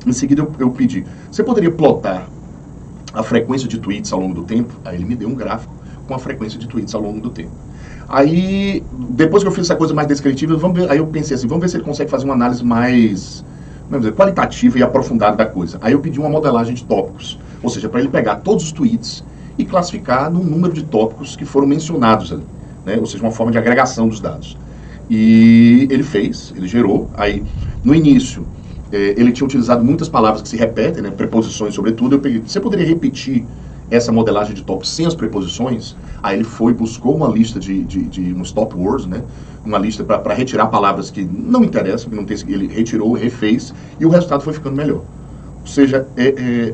Em 0.05 0.11
seguida 0.11 0.41
eu, 0.41 0.51
eu 0.59 0.71
pedi, 0.71 1.05
você 1.31 1.43
poderia 1.43 1.71
plotar 1.71 2.27
a 3.13 3.23
frequência 3.23 3.67
de 3.67 3.77
tweets 3.77 4.11
ao 4.11 4.19
longo 4.19 4.33
do 4.33 4.43
tempo? 4.43 4.73
Aí 4.83 4.95
ele 4.95 5.05
me 5.05 5.15
deu 5.15 5.29
um 5.29 5.35
gráfico 5.35 5.73
com 6.05 6.13
a 6.13 6.19
frequência 6.19 6.59
de 6.59 6.67
tweets 6.67 6.93
ao 6.93 7.01
longo 7.01 7.21
do 7.21 7.29
tempo. 7.29 7.51
Aí, 8.07 8.83
depois 9.09 9.43
que 9.43 9.49
eu 9.49 9.51
fiz 9.51 9.65
essa 9.65 9.75
coisa 9.75 9.93
mais 9.93 10.07
descritiva, 10.07 10.55
vamos 10.55 10.79
ver, 10.79 10.91
aí 10.91 10.99
eu 10.99 11.07
pensei 11.07 11.35
assim, 11.35 11.47
vamos 11.47 11.63
ver 11.63 11.69
se 11.69 11.77
ele 11.77 11.83
consegue 11.83 12.09
fazer 12.09 12.25
uma 12.25 12.35
análise 12.35 12.63
mais 12.63 13.43
dizer, 13.89 14.13
qualitativa 14.13 14.79
e 14.79 14.83
aprofundada 14.83 15.35
da 15.35 15.45
coisa. 15.45 15.77
Aí 15.81 15.93
eu 15.93 15.99
pedi 15.99 16.19
uma 16.19 16.29
modelagem 16.29 16.73
de 16.73 16.83
tópicos, 16.83 17.39
ou 17.61 17.69
seja, 17.69 17.89
para 17.89 17.99
ele 17.99 18.09
pegar 18.09 18.37
todos 18.37 18.65
os 18.65 18.71
tweets 18.71 19.23
e 19.57 19.65
classificar 19.65 20.29
no 20.29 20.43
número 20.43 20.73
de 20.73 20.83
tópicos 20.83 21.35
que 21.35 21.45
foram 21.45 21.67
mencionados 21.67 22.31
ali, 22.31 22.43
né? 22.85 22.97
ou 22.99 23.05
seja, 23.05 23.23
uma 23.23 23.31
forma 23.31 23.51
de 23.51 23.57
agregação 23.57 24.07
dos 24.07 24.19
dados. 24.19 24.57
E 25.09 25.87
ele 25.89 26.03
fez, 26.03 26.53
ele 26.55 26.67
gerou, 26.67 27.09
aí 27.15 27.43
no 27.83 27.93
início 27.93 28.45
é, 28.91 29.13
ele 29.17 29.31
tinha 29.31 29.45
utilizado 29.45 29.83
muitas 29.83 30.09
palavras 30.09 30.41
que 30.41 30.49
se 30.49 30.57
repetem, 30.57 31.03
né, 31.03 31.11
preposições 31.11 31.75
sobretudo, 31.75 32.15
eu 32.15 32.19
peguei, 32.19 32.41
você 32.45 32.59
poderia 32.59 32.85
repetir 32.85 33.45
essa 33.89 34.11
modelagem 34.11 34.53
de 34.53 34.63
tópicos 34.63 34.89
sem 34.89 35.05
as 35.05 35.15
preposições? 35.15 35.95
Aí 36.21 36.37
ele 36.37 36.43
foi, 36.43 36.73
buscou 36.73 37.15
uma 37.15 37.27
lista 37.27 37.59
de, 37.59 37.83
de, 37.83 38.03
de 38.03 38.33
uns 38.33 38.51
top 38.51 38.75
words, 38.75 39.05
né, 39.05 39.21
uma 39.65 39.77
lista 39.77 40.03
para 40.03 40.33
retirar 40.33 40.67
palavras 40.67 41.09
que 41.09 41.23
não 41.23 41.63
interessam, 41.63 42.09
que 42.09 42.15
não 42.15 42.25
tem, 42.25 42.37
ele 42.47 42.67
retirou, 42.67 43.13
refez, 43.13 43.73
e 43.99 44.05
o 44.05 44.09
resultado 44.09 44.43
foi 44.43 44.53
ficando 44.53 44.75
melhor. 44.75 45.01
Ou 45.61 45.67
seja, 45.67 46.07
é, 46.15 46.27
é, 46.27 46.73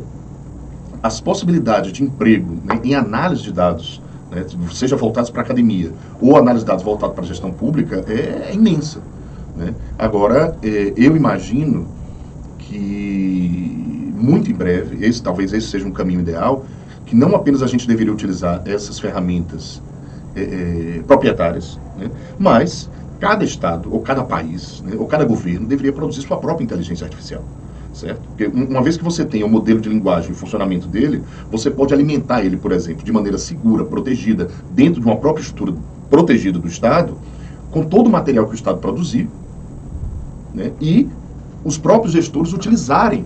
as 1.02 1.20
possibilidades 1.22 1.92
de 1.92 2.04
emprego 2.04 2.58
né, 2.64 2.80
em 2.84 2.94
análise 2.94 3.44
de 3.44 3.52
dados, 3.52 4.02
né, 4.30 4.46
seja 4.72 4.96
voltados 4.96 5.30
para 5.30 5.42
academia 5.42 5.92
ou 6.22 6.38
análise 6.38 6.64
de 6.64 6.68
dados 6.70 6.84
voltados 6.84 7.16
para 7.16 7.24
gestão 7.24 7.52
pública, 7.52 8.04
é, 8.08 8.50
é 8.50 8.54
imensa. 8.54 9.00
Né? 9.56 9.74
Agora, 9.98 10.56
é, 10.62 10.94
eu 10.96 11.16
imagino 11.16 11.88
que 12.60 14.14
muito 14.18 14.52
em 14.52 14.54
breve, 14.54 15.06
esse 15.06 15.22
talvez 15.22 15.52
esse 15.52 15.68
seja 15.68 15.88
um 15.88 15.92
caminho 15.92 16.20
ideal, 16.20 16.66
que 17.12 17.16
não 17.18 17.36
apenas 17.36 17.62
a 17.62 17.68
gente 17.68 17.86
deveria 17.86 18.14
utilizar 18.14 18.62
essas 18.66 18.98
ferramentas 18.98 19.82
é, 20.34 20.42
é, 20.42 21.04
proprietárias, 21.06 21.78
né? 21.98 22.10
mas 22.40 22.90
cada 23.20 23.44
estado, 23.44 23.94
ou 23.94 24.00
cada 24.00 24.24
país, 24.24 24.80
né, 24.80 24.96
ou 24.98 25.06
cada 25.08 25.26
governo 25.26 25.68
deveria 25.68 25.92
produzir 25.92 26.22
sua 26.22 26.38
própria 26.38 26.64
inteligência 26.64 27.04
artificial. 27.04 27.44
Certo? 27.94 28.22
Porque 28.30 28.48
uma 28.48 28.82
vez 28.82 28.96
que 28.96 29.04
você 29.04 29.26
tem 29.26 29.44
o 29.44 29.50
modelo 29.50 29.82
de 29.82 29.90
linguagem 29.90 30.32
e 30.32 30.34
funcionamento 30.34 30.88
dele, 30.88 31.22
você 31.52 31.70
pode 31.70 31.94
alimentar 31.94 32.46
ele, 32.46 32.56
por 32.56 32.72
exemplo, 32.72 33.04
de 33.04 33.12
maneira 33.12 33.38
segura, 33.38 33.84
protegida, 33.84 34.48
dentro 34.72 35.02
de 35.02 35.06
uma 35.06 35.18
própria 35.18 35.42
estrutura 35.42 35.78
protegida 36.10 36.60
do 36.60 36.68
Estado, 36.70 37.18
com 37.72 37.84
todo 37.84 38.08
o 38.08 38.10
material 38.10 38.46
que 38.46 38.54
o 38.54 38.56
Estado 38.56 38.78
produzir, 38.78 39.28
né? 40.54 40.72
e 40.80 41.10
os 41.62 41.78
próprios 41.78 42.14
gestores 42.14 42.54
utilizarem 42.54 43.26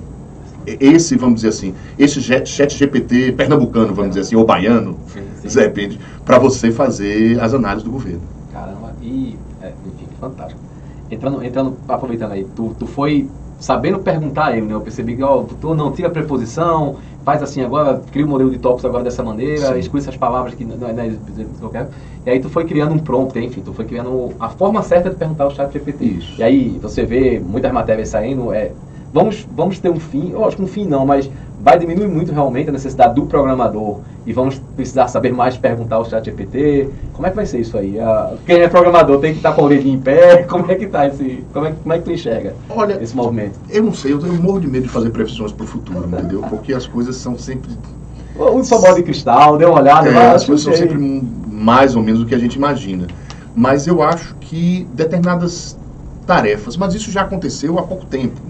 esse, 0.66 1.16
vamos 1.16 1.36
dizer 1.36 1.50
assim, 1.50 1.74
esse 1.98 2.22
chat 2.22 2.78
GPT 2.78 3.34
pernambucano, 3.34 3.94
vamos 3.94 4.12
dizer 4.12 4.22
assim, 4.22 4.36
ou 4.36 4.46
baiano, 4.46 4.98
depende, 5.44 6.00
para 6.26 6.40
você 6.40 6.72
fazer 6.72 7.40
as 7.40 7.54
análises 7.54 7.84
do 7.84 7.92
governo. 7.92 8.22
Caramba, 8.52 8.94
e, 9.02 9.38
é, 9.62 9.72
enfim, 9.86 10.08
fantástico. 10.20 10.60
Entrando, 11.10 11.44
entrando, 11.44 11.78
aproveitando 11.88 12.32
aí, 12.32 12.46
tu, 12.56 12.76
tu 12.80 12.88
foi 12.88 13.28
sabendo 13.60 14.00
perguntar 14.00 14.48
a 14.48 14.58
ele, 14.58 14.66
né? 14.66 14.74
Eu 14.74 14.82
percebi 14.82 15.16
que, 15.16 15.24
ó, 15.24 15.44
tu 15.44 15.74
não 15.74 15.92
tira 15.92 16.10
preposição, 16.10 16.98
faz 17.24 17.42
assim 17.42 17.62
agora, 17.62 18.02
cria 18.12 18.24
o 18.24 18.28
um 18.28 18.32
modelo 18.32 18.52
de 18.52 18.60
tópicos 18.60 18.86
agora 18.86 19.04
dessa 19.04 19.24
maneira, 19.24 19.78
exclui 19.78 20.02
essas 20.02 20.16
palavras 20.16 20.54
que 20.54 20.64
não, 20.64 20.88
é 20.88 20.94
né, 20.94 21.16
eu 21.62 21.70
quero. 21.70 21.88
E 22.26 22.30
aí 22.30 22.40
tu 22.40 22.50
foi 22.50 22.66
criando 22.66 22.94
um 22.94 23.00
prompt, 23.00 23.38
enfim, 23.40 23.62
tu 23.62 23.74
foi 23.74 23.86
criando 23.86 24.32
a 24.40 24.50
forma 24.50 24.82
certa 24.84 25.10
de 25.10 25.16
perguntar 25.16 25.46
ao 25.46 25.52
chat 25.52 25.72
GPT. 25.72 26.06
Isso. 26.06 26.40
E 26.40 26.44
aí 26.44 26.80
você 26.82 27.04
vê 27.04 27.40
muitas 27.40 27.72
matérias 27.72 28.10
saindo, 28.10 28.54
é, 28.54 28.72
vamos, 29.16 29.48
vamos 29.56 29.80
ter 29.80 29.90
um 29.90 30.00
fim, 30.00 30.32
eu 30.32 30.44
acho 30.44 30.58
que 30.58 30.62
um 30.62 30.68
fim 30.68 30.86
não, 30.86 31.06
mas 31.06 31.32
vai 31.62 31.80
diminuir 31.80 32.10
muito 32.10 32.34
realmente 32.34 32.70
a 32.70 32.74
necessidade 32.74 33.16
do 33.16 33.26
programador 33.26 34.02
e 34.26 34.34
vamos 34.34 34.60
precisar 34.76 35.08
saber 35.08 35.32
mais 35.32 35.56
perguntar 35.56 35.96
ao 35.96 36.06
chat 36.06 36.26
GPT. 36.26 36.90
Como 37.14 37.26
é 37.26 37.30
que 37.30 37.36
vai 37.38 37.46
ser 37.46 37.62
isso 37.62 37.78
aí? 37.78 37.96
quem 38.46 38.58
é 38.58 38.68
programador 38.68 39.20
tem 39.20 39.32
que 39.32 39.38
estar 39.38 39.54
com 39.54 39.62
a 39.62 39.64
orelha 39.64 39.88
em 39.88 39.98
pé? 39.98 40.44
Como 40.50 40.70
é 40.70 40.76
que 40.76 40.84
está 40.84 41.08
esse. 41.08 41.44
Como 41.54 41.66
é, 41.66 41.72
como 41.72 41.94
é 41.94 41.98
que 41.98 42.04
tu 42.04 42.12
enxerga 42.12 42.54
Olha, 42.70 43.02
esse 43.02 43.16
movimento? 43.16 43.58
Eu 43.70 43.84
não 43.84 43.94
sei, 43.94 44.12
eu, 44.12 44.20
eu 44.20 44.34
morro 44.34 44.60
de 44.60 44.68
medo 44.68 44.84
de 44.84 44.90
fazer 44.90 45.10
previsões 45.12 45.54
para 45.54 45.64
o 45.64 45.68
futuro, 45.68 46.06
entendeu? 46.08 46.42
Porque 46.50 46.74
as 46.74 46.86
coisas 46.86 47.16
são 47.16 47.38
sempre. 47.38 47.72
Sua 48.64 48.80
bola 48.80 48.96
de 48.96 49.04
cristal, 49.04 49.58
dê 49.58 49.64
uma 49.64 49.80
olhada. 49.80 50.10
É, 50.10 50.32
as 50.32 50.44
coisas 50.44 50.66
são 50.66 50.74
sempre 50.74 50.98
mais 51.50 51.96
ou 51.96 52.04
menos 52.04 52.22
o 52.22 52.26
que 52.26 52.36
a 52.36 52.38
gente 52.38 52.56
imagina. 52.56 53.08
Mas 53.56 53.88
eu 53.88 54.04
acho 54.04 54.36
que 54.42 54.86
determinadas 54.94 55.78
tarefas, 56.28 56.76
mas 56.76 56.94
isso 56.94 57.12
já 57.12 57.22
aconteceu 57.22 57.80
há 57.80 57.84
pouco 57.84 58.06
tempo? 58.06 58.42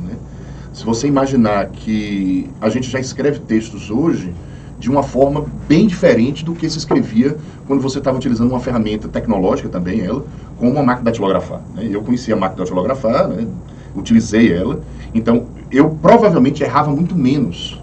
Se 0.75 0.83
você 0.83 1.07
imaginar 1.07 1.67
que 1.67 2.49
a 2.59 2.67
gente 2.67 2.89
já 2.89 2.99
escreve 2.99 3.39
textos 3.39 3.89
hoje 3.89 4.35
de 4.77 4.89
uma 4.89 5.03
forma 5.03 5.45
bem 5.69 5.87
diferente 5.87 6.43
do 6.43 6.53
que 6.53 6.69
se 6.69 6.77
escrevia 6.77 7.37
quando 7.65 7.81
você 7.81 7.99
estava 7.99 8.17
utilizando 8.17 8.49
uma 8.49 8.59
ferramenta 8.59 9.07
tecnológica 9.07 9.69
também, 9.69 10.01
ela, 10.01 10.25
como 10.57 10.71
uma 10.71 10.83
máquina 10.83 11.05
datilografar. 11.05 11.61
Né? 11.73 11.87
Eu 11.89 12.01
conhecia 12.01 12.35
a 12.35 12.37
máquina 12.37 12.65
datilografar, 12.65 13.29
né? 13.29 13.47
utilizei 13.95 14.51
ela, 14.51 14.81
então 15.13 15.45
eu 15.71 15.91
provavelmente 15.91 16.61
errava 16.61 16.91
muito 16.91 17.15
menos 17.15 17.81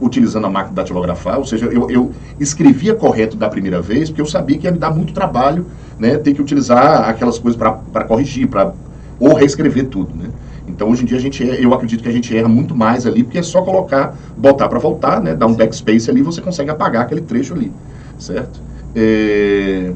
utilizando 0.00 0.48
a 0.48 0.50
máquina 0.50 0.74
datilografar, 0.74 1.38
ou 1.38 1.44
seja, 1.44 1.66
eu, 1.66 1.88
eu 1.88 2.10
escrevia 2.40 2.96
correto 2.96 3.36
da 3.36 3.48
primeira 3.48 3.80
vez, 3.80 4.10
porque 4.10 4.20
eu 4.20 4.26
sabia 4.26 4.58
que 4.58 4.66
ia 4.66 4.72
me 4.72 4.78
dar 4.78 4.90
muito 4.90 5.12
trabalho 5.12 5.64
né, 5.96 6.16
ter 6.18 6.34
que 6.34 6.42
utilizar 6.42 7.08
aquelas 7.08 7.38
coisas 7.38 7.56
para 7.56 8.02
corrigir, 8.02 8.48
para 8.48 8.72
ou 9.20 9.32
reescrever 9.34 9.86
tudo. 9.86 10.12
Né? 10.16 10.28
Então, 10.68 10.90
hoje 10.90 11.02
em 11.02 11.06
dia, 11.06 11.16
a 11.16 11.20
gente, 11.20 11.42
eu 11.42 11.72
acredito 11.74 12.02
que 12.02 12.08
a 12.08 12.12
gente 12.12 12.36
erra 12.36 12.48
muito 12.48 12.74
mais 12.74 13.06
ali, 13.06 13.24
porque 13.24 13.38
é 13.38 13.42
só 13.42 13.62
colocar, 13.62 14.16
botar 14.36 14.68
para 14.68 14.78
voltar, 14.78 15.20
né? 15.20 15.34
Dar 15.34 15.46
um 15.46 15.54
backspace 15.54 16.10
ali, 16.10 16.22
você 16.22 16.40
consegue 16.40 16.70
apagar 16.70 17.02
aquele 17.02 17.20
trecho 17.20 17.54
ali, 17.54 17.72
certo? 18.18 18.60
É... 18.94 19.92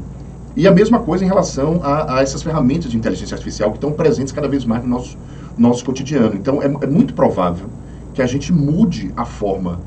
E 0.55 0.67
a 0.67 0.71
mesma 0.71 0.99
coisa 0.99 1.23
em 1.23 1.27
relação 1.27 1.79
a, 1.83 2.17
a, 2.17 2.21
essas 2.21 2.43
ferramentas 2.43 2.91
de 2.91 2.97
inteligência 2.97 3.33
artificial 3.33 3.71
que 3.71 3.77
estão 3.77 3.91
presentes 3.91 4.31
cada 4.31 4.47
vez 4.47 4.65
mais 4.65 4.83
no 4.83 4.89
nosso, 4.89 5.17
nosso 5.57 5.83
cotidiano. 5.83 6.35
Então, 6.35 6.61
é, 6.61 6.65
é 6.65 6.87
muito 6.87 7.13
provável 7.13 7.67
que 8.13 8.21
a 8.21 8.27
gente 8.27 8.53
mude 8.53 9.11
a 9.15 9.25
forma 9.25 9.79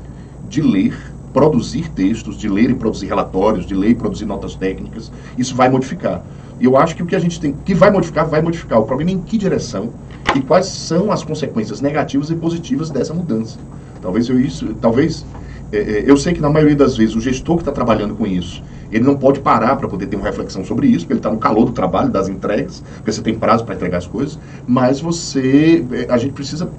de 0.49 0.61
ler, 0.61 0.93
produzir 1.31 1.89
textos, 1.91 2.37
de 2.37 2.49
ler 2.49 2.69
e 2.69 2.73
produzir 2.73 3.07
relatórios, 3.07 3.65
de 3.65 3.73
ler 3.73 3.91
e 3.91 3.95
produzir 3.95 4.25
notas 4.25 4.55
técnicas. 4.55 5.11
Isso 5.37 5.55
vai 5.55 5.69
modificar. 5.69 6.23
E 6.59 6.65
eu 6.65 6.77
acho 6.77 6.95
que 6.95 7.03
o 7.03 7.05
que 7.05 7.15
a 7.15 7.19
gente 7.19 7.39
tem 7.39 7.53
que 7.65 7.73
vai 7.73 7.91
modificar, 7.91 8.27
vai 8.27 8.41
modificar. 8.41 8.79
O 8.79 8.83
problema 8.83 9.11
é 9.11 9.13
em 9.13 9.19
que 9.19 9.37
direção 9.37 9.91
e 10.35 10.41
quais 10.41 10.65
são 10.67 11.11
as 11.11 11.23
consequências 11.23 11.81
negativas 11.81 12.29
e 12.29 12.35
positivas 12.35 12.89
dessa 12.89 13.13
mudança. 13.13 13.59
Talvez 14.01 14.29
eu 14.29 14.39
isso, 14.39 14.73
talvez 14.81 15.25
é, 15.71 15.77
é 15.77 16.03
eu 16.05 16.17
sei 16.17 16.33
que 16.33 16.41
na 16.41 16.49
maioria 16.49 16.75
das 16.75 16.97
vezes 16.97 17.15
o 17.15 17.21
gestor 17.21 17.57
que 17.57 17.61
está 17.61 17.71
trabalhando 17.71 18.15
com 18.15 18.25
isso, 18.25 18.63
ele 18.91 19.03
não 19.03 19.17
pode 19.17 19.39
parar 19.39 19.75
para 19.75 19.87
poder 19.87 20.07
ter 20.07 20.15
uma 20.15 20.25
reflexão 20.25 20.63
sobre 20.63 20.87
isso, 20.87 20.99
porque 20.99 21.13
ele 21.13 21.19
está 21.19 21.31
no 21.31 21.37
calor 21.37 21.65
do 21.65 21.71
trabalho, 21.71 22.09
das 22.09 22.29
entregas, 22.29 22.83
porque 22.95 23.11
você 23.11 23.21
tem 23.21 23.37
prazo 23.37 23.65
para 23.65 23.75
entregar 23.75 23.97
as 23.97 24.07
coisas, 24.07 24.39
mas 24.65 24.99
você, 24.99 25.85
é, 25.91 26.11
a 26.11 26.17
gente 26.17 26.33
precisa 26.33 26.69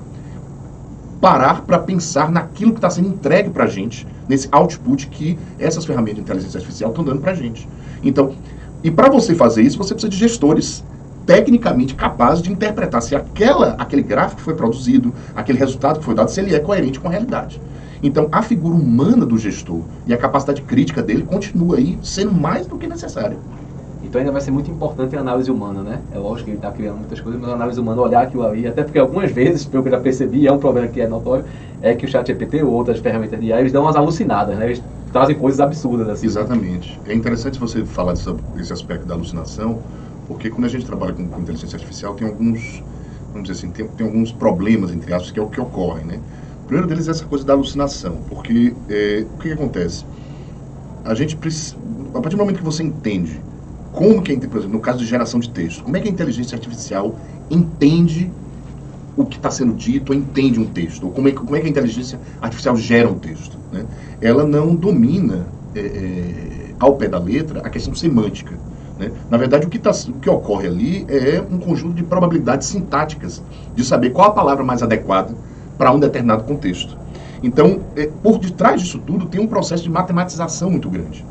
parar 1.20 1.62
para 1.62 1.78
pensar 1.78 2.30
naquilo 2.30 2.72
que 2.72 2.78
está 2.78 2.88
sendo 2.88 3.08
entregue 3.08 3.50
para 3.50 3.64
a 3.64 3.66
gente, 3.66 4.06
nesse 4.28 4.48
output 4.52 5.08
que 5.08 5.38
essas 5.58 5.84
ferramentas 5.84 6.16
de 6.16 6.20
inteligência 6.22 6.58
artificial 6.58 6.90
estão 6.90 7.04
dando 7.04 7.20
para 7.20 7.32
a 7.32 7.34
gente. 7.34 7.68
Então, 8.02 8.34
e 8.82 8.90
para 8.90 9.10
você 9.10 9.34
fazer 9.34 9.62
isso, 9.62 9.78
você 9.78 9.94
precisa 9.94 10.10
de 10.10 10.16
gestores 10.16 10.84
tecnicamente 11.26 11.94
capazes 11.94 12.42
de 12.42 12.50
interpretar 12.50 13.02
se 13.02 13.14
aquela, 13.14 13.74
aquele 13.78 14.02
gráfico 14.02 14.38
que 14.38 14.44
foi 14.44 14.54
produzido, 14.54 15.12
aquele 15.34 15.58
resultado 15.58 15.98
que 15.98 16.04
foi 16.04 16.14
dado, 16.14 16.30
se 16.30 16.40
ele 16.40 16.54
é 16.54 16.60
coerente 16.60 16.98
com 16.98 17.08
a 17.08 17.10
realidade. 17.10 17.60
Então, 18.02 18.28
a 18.30 18.40
figura 18.42 18.74
humana 18.74 19.26
do 19.26 19.36
gestor 19.36 19.82
e 20.06 20.14
a 20.14 20.16
capacidade 20.16 20.62
crítica 20.62 21.02
dele 21.02 21.24
continua 21.24 21.76
aí 21.76 21.98
sendo 22.02 22.32
mais 22.32 22.66
do 22.66 22.78
que 22.78 22.86
necessária. 22.86 23.36
Então 24.02 24.20
ainda 24.20 24.32
vai 24.32 24.40
ser 24.40 24.52
muito 24.52 24.70
importante 24.70 25.16
a 25.16 25.20
análise 25.20 25.50
humana, 25.50 25.82
né? 25.82 26.00
É 26.14 26.18
lógico 26.18 26.44
que 26.44 26.50
ele 26.52 26.58
está 26.58 26.70
criando 26.70 26.96
muitas 26.96 27.20
coisas, 27.20 27.38
mas 27.38 27.50
a 27.50 27.54
análise 27.54 27.78
humana, 27.78 28.00
olhar 28.00 28.22
aquilo 28.22 28.46
ali, 28.46 28.66
até 28.66 28.82
porque 28.82 28.98
algumas 28.98 29.30
vezes, 29.30 29.66
pelo 29.66 29.82
que 29.82 29.88
eu 29.88 29.92
já 29.92 30.00
percebi, 30.00 30.46
é 30.46 30.52
um 30.52 30.58
problema 30.58 30.88
que 30.88 31.00
é 31.00 31.06
notório, 31.06 31.44
é 31.82 31.94
que 31.94 32.06
o 32.06 32.08
chat 32.08 32.26
GPT 32.26 32.62
ou 32.62 32.72
outras 32.72 33.00
ferramentas 33.00 33.38
de 33.38 33.52
AI, 33.52 33.60
eles 33.60 33.72
dão 33.72 33.82
umas 33.82 33.96
alucinadas, 33.96 34.56
né? 34.56 34.66
Eles 34.66 34.82
trazem 35.12 35.36
coisas 35.36 35.60
absurdas 35.60 36.08
assim. 36.08 36.26
Exatamente. 36.26 36.98
É 37.06 37.14
interessante 37.14 37.58
você 37.58 37.84
falar 37.84 38.12
desse, 38.12 38.32
desse 38.54 38.72
aspecto 38.72 39.06
da 39.06 39.14
alucinação, 39.14 39.82
porque 40.26 40.50
quando 40.50 40.64
a 40.64 40.68
gente 40.68 40.84
trabalha 40.84 41.12
com, 41.12 41.26
com 41.26 41.40
inteligência 41.40 41.76
artificial, 41.76 42.14
tem 42.14 42.28
alguns, 42.28 42.82
vamos 43.32 43.48
dizer 43.48 43.58
assim, 43.58 43.70
tem, 43.70 43.86
tem 43.88 44.06
alguns 44.06 44.32
problemas, 44.32 44.92
entre 44.92 45.12
aspas, 45.12 45.30
que 45.30 45.38
é 45.38 45.42
o 45.42 45.48
que 45.48 45.60
ocorre, 45.60 46.04
né? 46.04 46.20
O 46.62 46.66
primeiro 46.66 46.86
deles 46.86 47.08
é 47.08 47.12
essa 47.12 47.24
coisa 47.24 47.44
da 47.44 47.54
alucinação, 47.54 48.18
porque 48.28 48.74
é, 48.90 49.24
o 49.34 49.38
que, 49.38 49.48
que, 49.48 49.54
acontece? 49.54 50.04
A 51.04 51.14
gente 51.14 51.34
precisa, 51.36 51.76
a 52.14 52.20
partir 52.20 52.36
do 52.36 52.40
momento 52.40 52.58
que 52.58 52.64
você 52.64 52.82
entende 52.82 53.40
como 53.92 54.22
que, 54.22 54.36
por 54.36 54.58
exemplo, 54.58 54.76
no 54.76 54.80
caso 54.80 54.98
de 54.98 55.06
geração 55.06 55.40
de 55.40 55.48
texto, 55.48 55.82
como 55.82 55.96
é 55.96 56.00
que 56.00 56.08
a 56.08 56.10
inteligência 56.10 56.56
artificial 56.56 57.18
entende 57.50 58.30
o 59.18 59.26
que 59.26 59.36
está 59.36 59.50
sendo 59.50 59.74
dito 59.74 60.12
ou 60.12 60.18
entende 60.18 60.60
um 60.60 60.64
texto, 60.64 61.04
ou 61.04 61.10
como 61.10 61.28
é, 61.28 61.32
como 61.32 61.56
é 61.56 61.60
que 61.60 61.66
a 61.66 61.70
inteligência 61.70 62.20
artificial 62.40 62.76
gera 62.76 63.08
um 63.08 63.18
texto. 63.18 63.58
Né? 63.72 63.84
Ela 64.20 64.44
não 64.44 64.74
domina 64.74 65.46
é, 65.74 65.80
é, 65.80 66.74
ao 66.78 66.94
pé 66.94 67.08
da 67.08 67.18
letra 67.18 67.60
a 67.60 67.68
questão 67.68 67.94
semântica. 67.94 68.54
Né? 68.96 69.10
Na 69.28 69.36
verdade, 69.36 69.66
o 69.66 69.68
que, 69.68 69.78
tá, 69.78 69.90
o 69.90 70.12
que 70.14 70.30
ocorre 70.30 70.68
ali 70.68 71.04
é 71.08 71.42
um 71.50 71.58
conjunto 71.58 71.94
de 71.94 72.04
probabilidades 72.04 72.68
sintáticas 72.68 73.42
de 73.74 73.84
saber 73.84 74.10
qual 74.10 74.28
a 74.28 74.32
palavra 74.32 74.64
mais 74.64 74.82
adequada 74.84 75.34
para 75.76 75.92
um 75.92 75.98
determinado 75.98 76.44
contexto. 76.44 76.96
Então, 77.42 77.80
é, 77.96 78.06
por 78.22 78.38
detrás 78.38 78.80
disso 78.80 79.00
tudo, 79.04 79.26
tem 79.26 79.40
um 79.40 79.48
processo 79.48 79.82
de 79.82 79.90
matematização 79.90 80.70
muito 80.70 80.88
grande. 80.88 81.24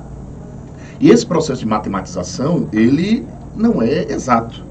E 0.99 1.09
esse 1.09 1.25
processo 1.25 1.61
de 1.61 1.67
matematização, 1.67 2.67
ele 2.73 3.25
não 3.55 3.81
é 3.81 4.11
exato. 4.11 4.65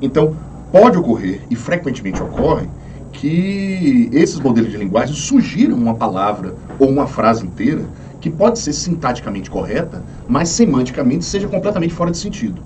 Então, 0.00 0.34
pode 0.72 0.96
ocorrer, 0.98 1.42
e 1.50 1.54
frequentemente 1.54 2.22
ocorre, 2.22 2.66
que 3.12 4.08
esses 4.10 4.40
modelos 4.40 4.70
de 4.70 4.78
linguagem 4.78 5.14
sugiram 5.14 5.76
uma 5.76 5.94
palavra 5.94 6.54
ou 6.78 6.88
uma 6.88 7.06
frase 7.06 7.44
inteira 7.44 7.84
que 8.20 8.30
pode 8.30 8.58
ser 8.58 8.72
sintaticamente 8.72 9.50
correta, 9.50 10.02
mas 10.26 10.48
semanticamente 10.48 11.24
seja 11.24 11.46
completamente 11.46 11.92
fora 11.92 12.10
de 12.10 12.16
sentido, 12.16 12.62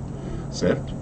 certo? 0.51 0.95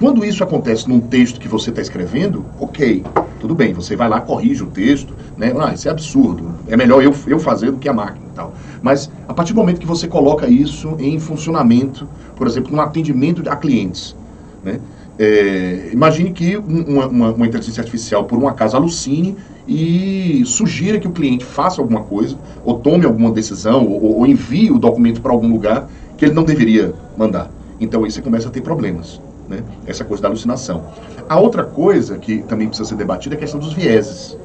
Quando 0.00 0.24
isso 0.24 0.42
acontece 0.42 0.88
num 0.88 1.00
texto 1.00 1.40
que 1.40 1.48
você 1.48 1.70
está 1.70 1.82
escrevendo, 1.82 2.44
ok, 2.58 3.04
tudo 3.40 3.54
bem, 3.54 3.72
você 3.72 3.94
vai 3.94 4.08
lá, 4.08 4.20
corrige 4.20 4.62
o 4.62 4.66
texto, 4.66 5.12
né? 5.36 5.52
Ah, 5.58 5.74
isso 5.74 5.88
é 5.88 5.90
absurdo, 5.90 6.50
é 6.66 6.76
melhor 6.76 7.02
eu, 7.02 7.14
eu 7.26 7.38
fazer 7.38 7.70
do 7.70 7.78
que 7.78 7.88
a 7.88 7.92
máquina 7.92 8.26
e 8.32 8.34
tal. 8.34 8.52
Mas 8.80 9.10
a 9.28 9.34
partir 9.34 9.52
do 9.52 9.56
momento 9.56 9.80
que 9.80 9.86
você 9.86 10.08
coloca 10.08 10.48
isso 10.48 10.96
em 10.98 11.18
funcionamento, 11.18 12.08
por 12.36 12.46
exemplo, 12.46 12.74
no 12.74 12.80
atendimento 12.80 13.42
a 13.48 13.56
clientes, 13.56 14.16
né? 14.64 14.80
É, 15.18 15.90
imagine 15.92 16.32
que 16.32 16.56
uma, 16.56 17.06
uma, 17.08 17.32
uma, 17.32 17.46
inteligência 17.46 17.80
artificial, 17.80 18.24
por 18.24 18.38
um 18.38 18.46
acaso, 18.46 18.76
alucine 18.76 19.36
e 19.66 20.44
sugira 20.46 21.00
que 21.00 21.08
o 21.08 21.10
cliente 21.10 21.44
faça 21.44 21.80
alguma 21.80 22.02
coisa, 22.02 22.38
ou 22.64 22.78
tome 22.78 23.04
alguma 23.04 23.32
decisão, 23.32 23.84
ou, 23.86 24.18
ou 24.18 24.26
envie 24.26 24.70
o 24.70 24.78
documento 24.78 25.20
para 25.20 25.32
algum 25.32 25.50
lugar 25.50 25.88
que 26.16 26.24
ele 26.24 26.34
não 26.34 26.44
deveria 26.44 26.94
mandar. 27.16 27.50
Então 27.80 28.04
aí 28.04 28.10
você 28.10 28.22
começa 28.22 28.48
a 28.48 28.50
ter 28.50 28.60
problemas 28.60 29.20
né? 29.48 29.62
essa 29.86 30.04
coisa 30.04 30.22
da 30.22 30.28
alucinação. 30.28 30.84
A 31.28 31.38
outra 31.40 31.64
coisa 31.64 32.18
que 32.18 32.38
também 32.42 32.68
precisa 32.68 32.88
ser 32.88 32.94
debatida 32.94 33.34
é 33.34 33.38
a 33.38 33.40
questão 33.40 33.58
dos 33.58 33.72
vieses, 33.72 34.36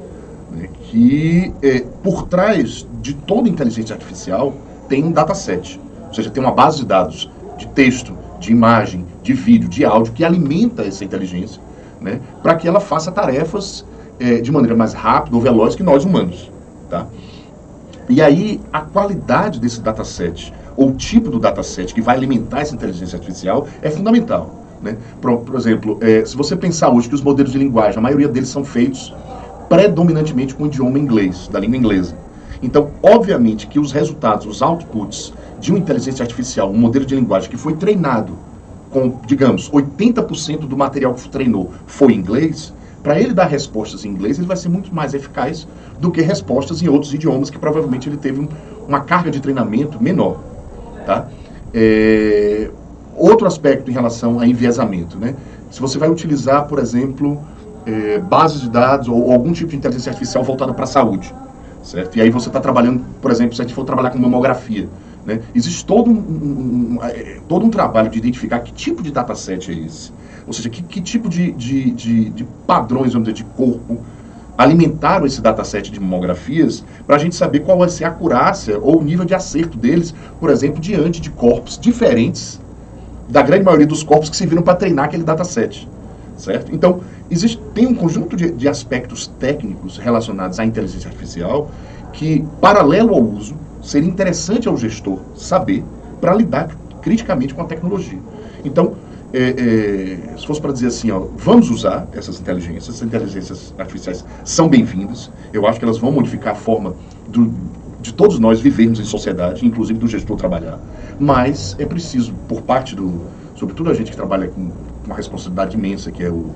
né? 0.50 0.68
que 0.84 1.52
é, 1.62 1.80
por 2.02 2.26
trás 2.26 2.86
de 3.00 3.14
toda 3.14 3.48
inteligência 3.48 3.94
artificial 3.94 4.54
tem 4.88 5.04
um 5.04 5.12
dataset, 5.12 5.80
ou 6.08 6.14
seja, 6.14 6.30
tem 6.30 6.42
uma 6.42 6.52
base 6.52 6.78
de 6.78 6.86
dados 6.86 7.30
de 7.56 7.66
texto, 7.68 8.16
de 8.38 8.52
imagem, 8.52 9.06
de 9.22 9.32
vídeo, 9.32 9.68
de 9.68 9.84
áudio 9.84 10.12
que 10.12 10.24
alimenta 10.24 10.82
essa 10.82 11.04
inteligência, 11.04 11.60
né? 12.00 12.20
para 12.42 12.56
que 12.56 12.68
ela 12.68 12.80
faça 12.80 13.10
tarefas 13.10 13.84
é, 14.18 14.40
de 14.40 14.52
maneira 14.52 14.76
mais 14.76 14.92
rápida 14.92 15.36
ou 15.36 15.42
veloz 15.42 15.74
que 15.74 15.82
nós 15.82 16.04
humanos, 16.04 16.50
tá? 16.88 17.06
E 18.08 18.20
aí 18.20 18.60
a 18.72 18.82
qualidade 18.82 19.58
desse 19.58 19.80
dataset 19.80 20.52
ou 20.76 20.90
o 20.90 20.92
tipo 20.92 21.30
do 21.30 21.38
dataset 21.38 21.94
que 21.94 22.02
vai 22.02 22.16
alimentar 22.16 22.60
essa 22.60 22.74
inteligência 22.74 23.16
artificial 23.16 23.66
é 23.80 23.90
fundamental. 23.90 24.62
Né? 24.82 24.98
Por, 25.20 25.38
por 25.38 25.54
exemplo, 25.56 25.98
é, 26.02 26.24
se 26.24 26.36
você 26.36 26.54
pensar 26.54 26.90
hoje 26.90 27.08
que 27.08 27.14
os 27.14 27.22
modelos 27.22 27.52
de 27.52 27.58
linguagem, 27.58 27.98
a 27.98 28.02
maioria 28.02 28.28
deles 28.28 28.50
são 28.50 28.64
feitos 28.64 29.14
predominantemente 29.68 30.54
com 30.54 30.64
o 30.64 30.66
idioma 30.66 30.98
inglês, 30.98 31.48
da 31.48 31.58
língua 31.58 31.78
inglesa. 31.78 32.14
Então, 32.62 32.90
obviamente 33.02 33.66
que 33.66 33.78
os 33.78 33.92
resultados, 33.92 34.46
os 34.46 34.60
outputs 34.60 35.32
de 35.64 35.72
uma 35.72 35.78
inteligência 35.78 36.22
artificial, 36.22 36.70
um 36.70 36.76
modelo 36.76 37.06
de 37.06 37.16
linguagem 37.16 37.48
que 37.48 37.56
foi 37.56 37.72
treinado 37.72 38.34
com, 38.90 39.18
digamos, 39.24 39.70
80% 39.70 40.66
do 40.68 40.76
material 40.76 41.14
que 41.14 41.26
treinou 41.30 41.72
foi 41.86 42.12
em 42.12 42.18
inglês, 42.18 42.70
para 43.02 43.18
ele 43.18 43.32
dar 43.32 43.46
respostas 43.46 44.04
em 44.04 44.10
inglês, 44.10 44.36
ele 44.36 44.46
vai 44.46 44.58
ser 44.58 44.68
muito 44.68 44.94
mais 44.94 45.14
eficaz 45.14 45.66
do 45.98 46.10
que 46.10 46.20
respostas 46.20 46.82
em 46.82 46.88
outros 46.88 47.14
idiomas 47.14 47.48
que 47.48 47.58
provavelmente 47.58 48.10
ele 48.10 48.18
teve 48.18 48.42
um, 48.42 48.48
uma 48.86 49.00
carga 49.00 49.30
de 49.30 49.40
treinamento 49.40 50.02
menor. 50.02 50.38
Tá? 51.06 51.28
É, 51.72 52.68
outro 53.16 53.46
aspecto 53.46 53.90
em 53.90 53.94
relação 53.94 54.40
a 54.40 54.46
enviesamento, 54.46 55.18
né? 55.18 55.34
Se 55.70 55.80
você 55.80 55.96
vai 55.96 56.10
utilizar, 56.10 56.66
por 56.66 56.78
exemplo, 56.78 57.40
é, 57.86 58.18
bases 58.18 58.60
de 58.60 58.68
dados 58.68 59.08
ou, 59.08 59.16
ou, 59.16 59.32
algum 59.32 59.52
tipo 59.52 59.70
de 59.70 59.76
inteligência 59.76 60.10
artificial 60.10 60.44
voltada 60.44 60.74
para 60.74 60.84
a 60.84 60.86
saúde, 60.86 61.34
certo? 61.82 62.16
E 62.18 62.20
aí 62.20 62.28
você 62.28 62.48
está 62.48 62.60
trabalhando, 62.60 63.02
por 63.22 63.30
exemplo, 63.30 63.56
se 63.56 63.62
a 63.62 63.64
gente 63.64 63.74
for 63.74 63.84
trabalhar 63.84 64.10
com 64.10 64.18
mamografia, 64.18 64.88
né? 65.26 65.40
Existe 65.54 65.84
todo 65.84 66.10
um, 66.10 66.14
um, 66.14 66.96
um, 66.98 67.04
é, 67.04 67.40
todo 67.48 67.64
um 67.64 67.70
trabalho 67.70 68.10
de 68.10 68.18
identificar 68.18 68.60
que 68.60 68.72
tipo 68.72 69.02
de 69.02 69.10
dataset 69.10 69.70
é 69.70 69.74
esse, 69.74 70.12
ou 70.46 70.52
seja, 70.52 70.68
que, 70.68 70.82
que 70.82 71.00
tipo 71.00 71.28
de, 71.28 71.52
de, 71.52 71.90
de, 71.90 72.30
de 72.30 72.44
padrões, 72.66 73.12
vamos 73.12 73.28
dizer, 73.28 73.44
de 73.44 73.44
corpo 73.56 73.98
alimentaram 74.56 75.26
esse 75.26 75.40
dataset 75.40 75.90
de 75.90 75.98
mamografias 75.98 76.84
para 77.06 77.16
a 77.16 77.18
gente 77.18 77.34
saber 77.34 77.60
qual 77.60 77.78
vai 77.78 77.88
ser 77.88 78.04
a 78.04 78.08
acurácia 78.08 78.78
ou 78.78 79.00
o 79.00 79.04
nível 79.04 79.24
de 79.24 79.34
acerto 79.34 79.76
deles, 79.76 80.14
por 80.38 80.50
exemplo, 80.50 80.80
diante 80.80 81.20
de 81.20 81.30
corpos 81.30 81.78
diferentes 81.78 82.60
da 83.28 83.42
grande 83.42 83.64
maioria 83.64 83.86
dos 83.86 84.02
corpos 84.02 84.30
que 84.30 84.36
serviram 84.36 84.62
para 84.62 84.74
treinar 84.74 85.06
aquele 85.06 85.24
dataset. 85.24 85.88
Certo? 86.36 86.74
Então, 86.74 87.00
existe, 87.30 87.60
tem 87.74 87.86
um 87.86 87.94
conjunto 87.94 88.36
de, 88.36 88.50
de 88.50 88.68
aspectos 88.68 89.28
técnicos 89.38 89.98
relacionados 89.98 90.58
à 90.58 90.64
inteligência 90.64 91.08
artificial 91.08 91.70
que, 92.12 92.44
paralelo 92.60 93.14
ao 93.14 93.22
uso, 93.22 93.56
seria 93.84 94.08
interessante 94.08 94.66
ao 94.66 94.76
gestor 94.76 95.20
saber 95.36 95.84
para 96.20 96.34
lidar 96.34 96.74
criticamente 97.02 97.54
com 97.54 97.62
a 97.62 97.66
tecnologia. 97.66 98.18
Então, 98.64 98.94
é, 99.32 100.30
é, 100.32 100.38
se 100.38 100.46
fosse 100.46 100.60
para 100.60 100.72
dizer 100.72 100.86
assim, 100.86 101.10
ó, 101.10 101.26
vamos 101.36 101.68
usar 101.68 102.08
essas 102.12 102.40
inteligências, 102.40 102.88
essas 102.88 103.02
inteligências 103.02 103.74
artificiais 103.78 104.24
são 104.44 104.68
bem-vindas, 104.68 105.30
eu 105.52 105.66
acho 105.66 105.78
que 105.78 105.84
elas 105.84 105.98
vão 105.98 106.10
modificar 106.12 106.52
a 106.52 106.56
forma 106.56 106.94
do, 107.28 107.52
de 108.00 108.14
todos 108.14 108.38
nós 108.38 108.60
vivermos 108.60 109.00
em 109.00 109.04
sociedade, 109.04 109.66
inclusive 109.66 109.98
do 109.98 110.06
gestor 110.06 110.36
trabalhar. 110.36 110.78
Mas 111.18 111.76
é 111.78 111.84
preciso, 111.84 112.32
por 112.48 112.62
parte 112.62 112.94
do, 112.94 113.22
sobretudo 113.54 113.90
a 113.90 113.94
gente 113.94 114.10
que 114.10 114.16
trabalha 114.16 114.48
com 114.48 114.70
uma 115.04 115.14
responsabilidade 115.14 115.76
imensa, 115.76 116.10
que 116.10 116.22
é 116.22 116.30
o 116.30 116.52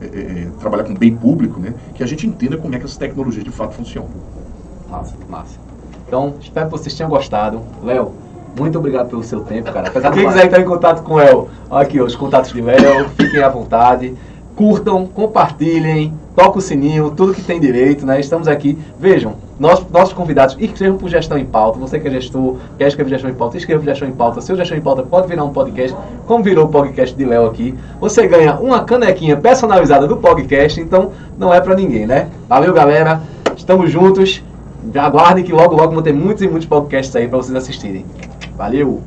é, 0.00 0.04
é, 0.04 0.20
é, 0.44 0.50
trabalhar 0.58 0.84
com 0.84 0.94
bem 0.94 1.14
público, 1.14 1.60
né, 1.60 1.74
que 1.94 2.02
a 2.02 2.06
gente 2.06 2.26
entenda 2.26 2.56
como 2.56 2.74
é 2.74 2.78
que 2.78 2.84
essas 2.84 2.96
tecnologias 2.96 3.44
de 3.44 3.50
fato 3.50 3.74
funcionam. 3.74 4.08
Massa, 4.88 5.14
massa. 5.28 5.69
Então, 6.10 6.34
espero 6.40 6.66
que 6.66 6.72
vocês 6.72 6.92
tenham 6.92 7.08
gostado. 7.08 7.60
Léo, 7.84 8.10
muito 8.58 8.76
obrigado 8.76 9.10
pelo 9.10 9.22
seu 9.22 9.42
tempo, 9.42 9.70
cara. 9.72 9.86
Apesar 9.86 10.10
quem 10.10 10.26
quiser 10.26 10.46
entrar 10.46 10.60
em 10.60 10.64
contato 10.64 11.04
com 11.04 11.14
o 11.14 11.16
Léo, 11.18 11.48
aqui 11.70 12.00
os 12.00 12.16
contatos 12.16 12.52
de 12.52 12.60
Léo, 12.60 13.08
fiquem 13.10 13.40
à 13.40 13.48
vontade 13.48 14.16
curtam, 14.60 15.06
compartilhem, 15.06 16.12
toquem 16.36 16.58
o 16.58 16.60
sininho, 16.60 17.10
tudo 17.12 17.32
que 17.32 17.40
tem 17.40 17.58
direito, 17.58 18.04
né? 18.04 18.20
Estamos 18.20 18.46
aqui. 18.46 18.76
Vejam, 18.98 19.36
nossos, 19.58 19.88
nossos 19.90 20.12
convidados 20.12 20.54
escrevam 20.60 20.98
por 20.98 21.08
Gestão 21.08 21.38
em 21.38 21.46
Pauta. 21.46 21.78
Você 21.78 21.98
que 21.98 22.06
é 22.06 22.10
gestor, 22.10 22.56
quer 22.76 22.88
escrever 22.88 23.08
Gestão 23.08 23.30
em 23.30 23.34
Pauta, 23.34 23.56
escreva 23.56 23.82
Gestão 23.82 24.06
em 24.06 24.12
Pauta. 24.12 24.42
Seu 24.42 24.54
Gestão 24.54 24.76
em 24.76 24.82
Pauta 24.82 25.02
pode 25.02 25.28
virar 25.28 25.44
um 25.44 25.50
podcast, 25.50 25.96
como 26.26 26.44
virou 26.44 26.66
o 26.66 26.68
podcast 26.68 27.16
de 27.16 27.24
Léo 27.24 27.46
aqui. 27.46 27.74
Você 28.02 28.28
ganha 28.28 28.56
uma 28.56 28.84
canequinha 28.84 29.34
personalizada 29.38 30.06
do 30.06 30.18
podcast, 30.18 30.78
então 30.78 31.12
não 31.38 31.54
é 31.54 31.60
para 31.62 31.74
ninguém, 31.74 32.06
né? 32.06 32.28
Valeu, 32.46 32.74
galera. 32.74 33.22
Estamos 33.56 33.90
juntos. 33.90 34.42
Aguardem 34.94 35.44
que 35.44 35.52
logo, 35.52 35.76
logo 35.76 35.92
vão 35.92 36.02
ter 36.02 36.12
muitos 36.12 36.42
e 36.42 36.48
muitos 36.48 36.68
podcasts 36.68 37.14
aí 37.14 37.28
para 37.28 37.38
vocês 37.38 37.54
assistirem. 37.54 38.04
Valeu! 38.56 39.02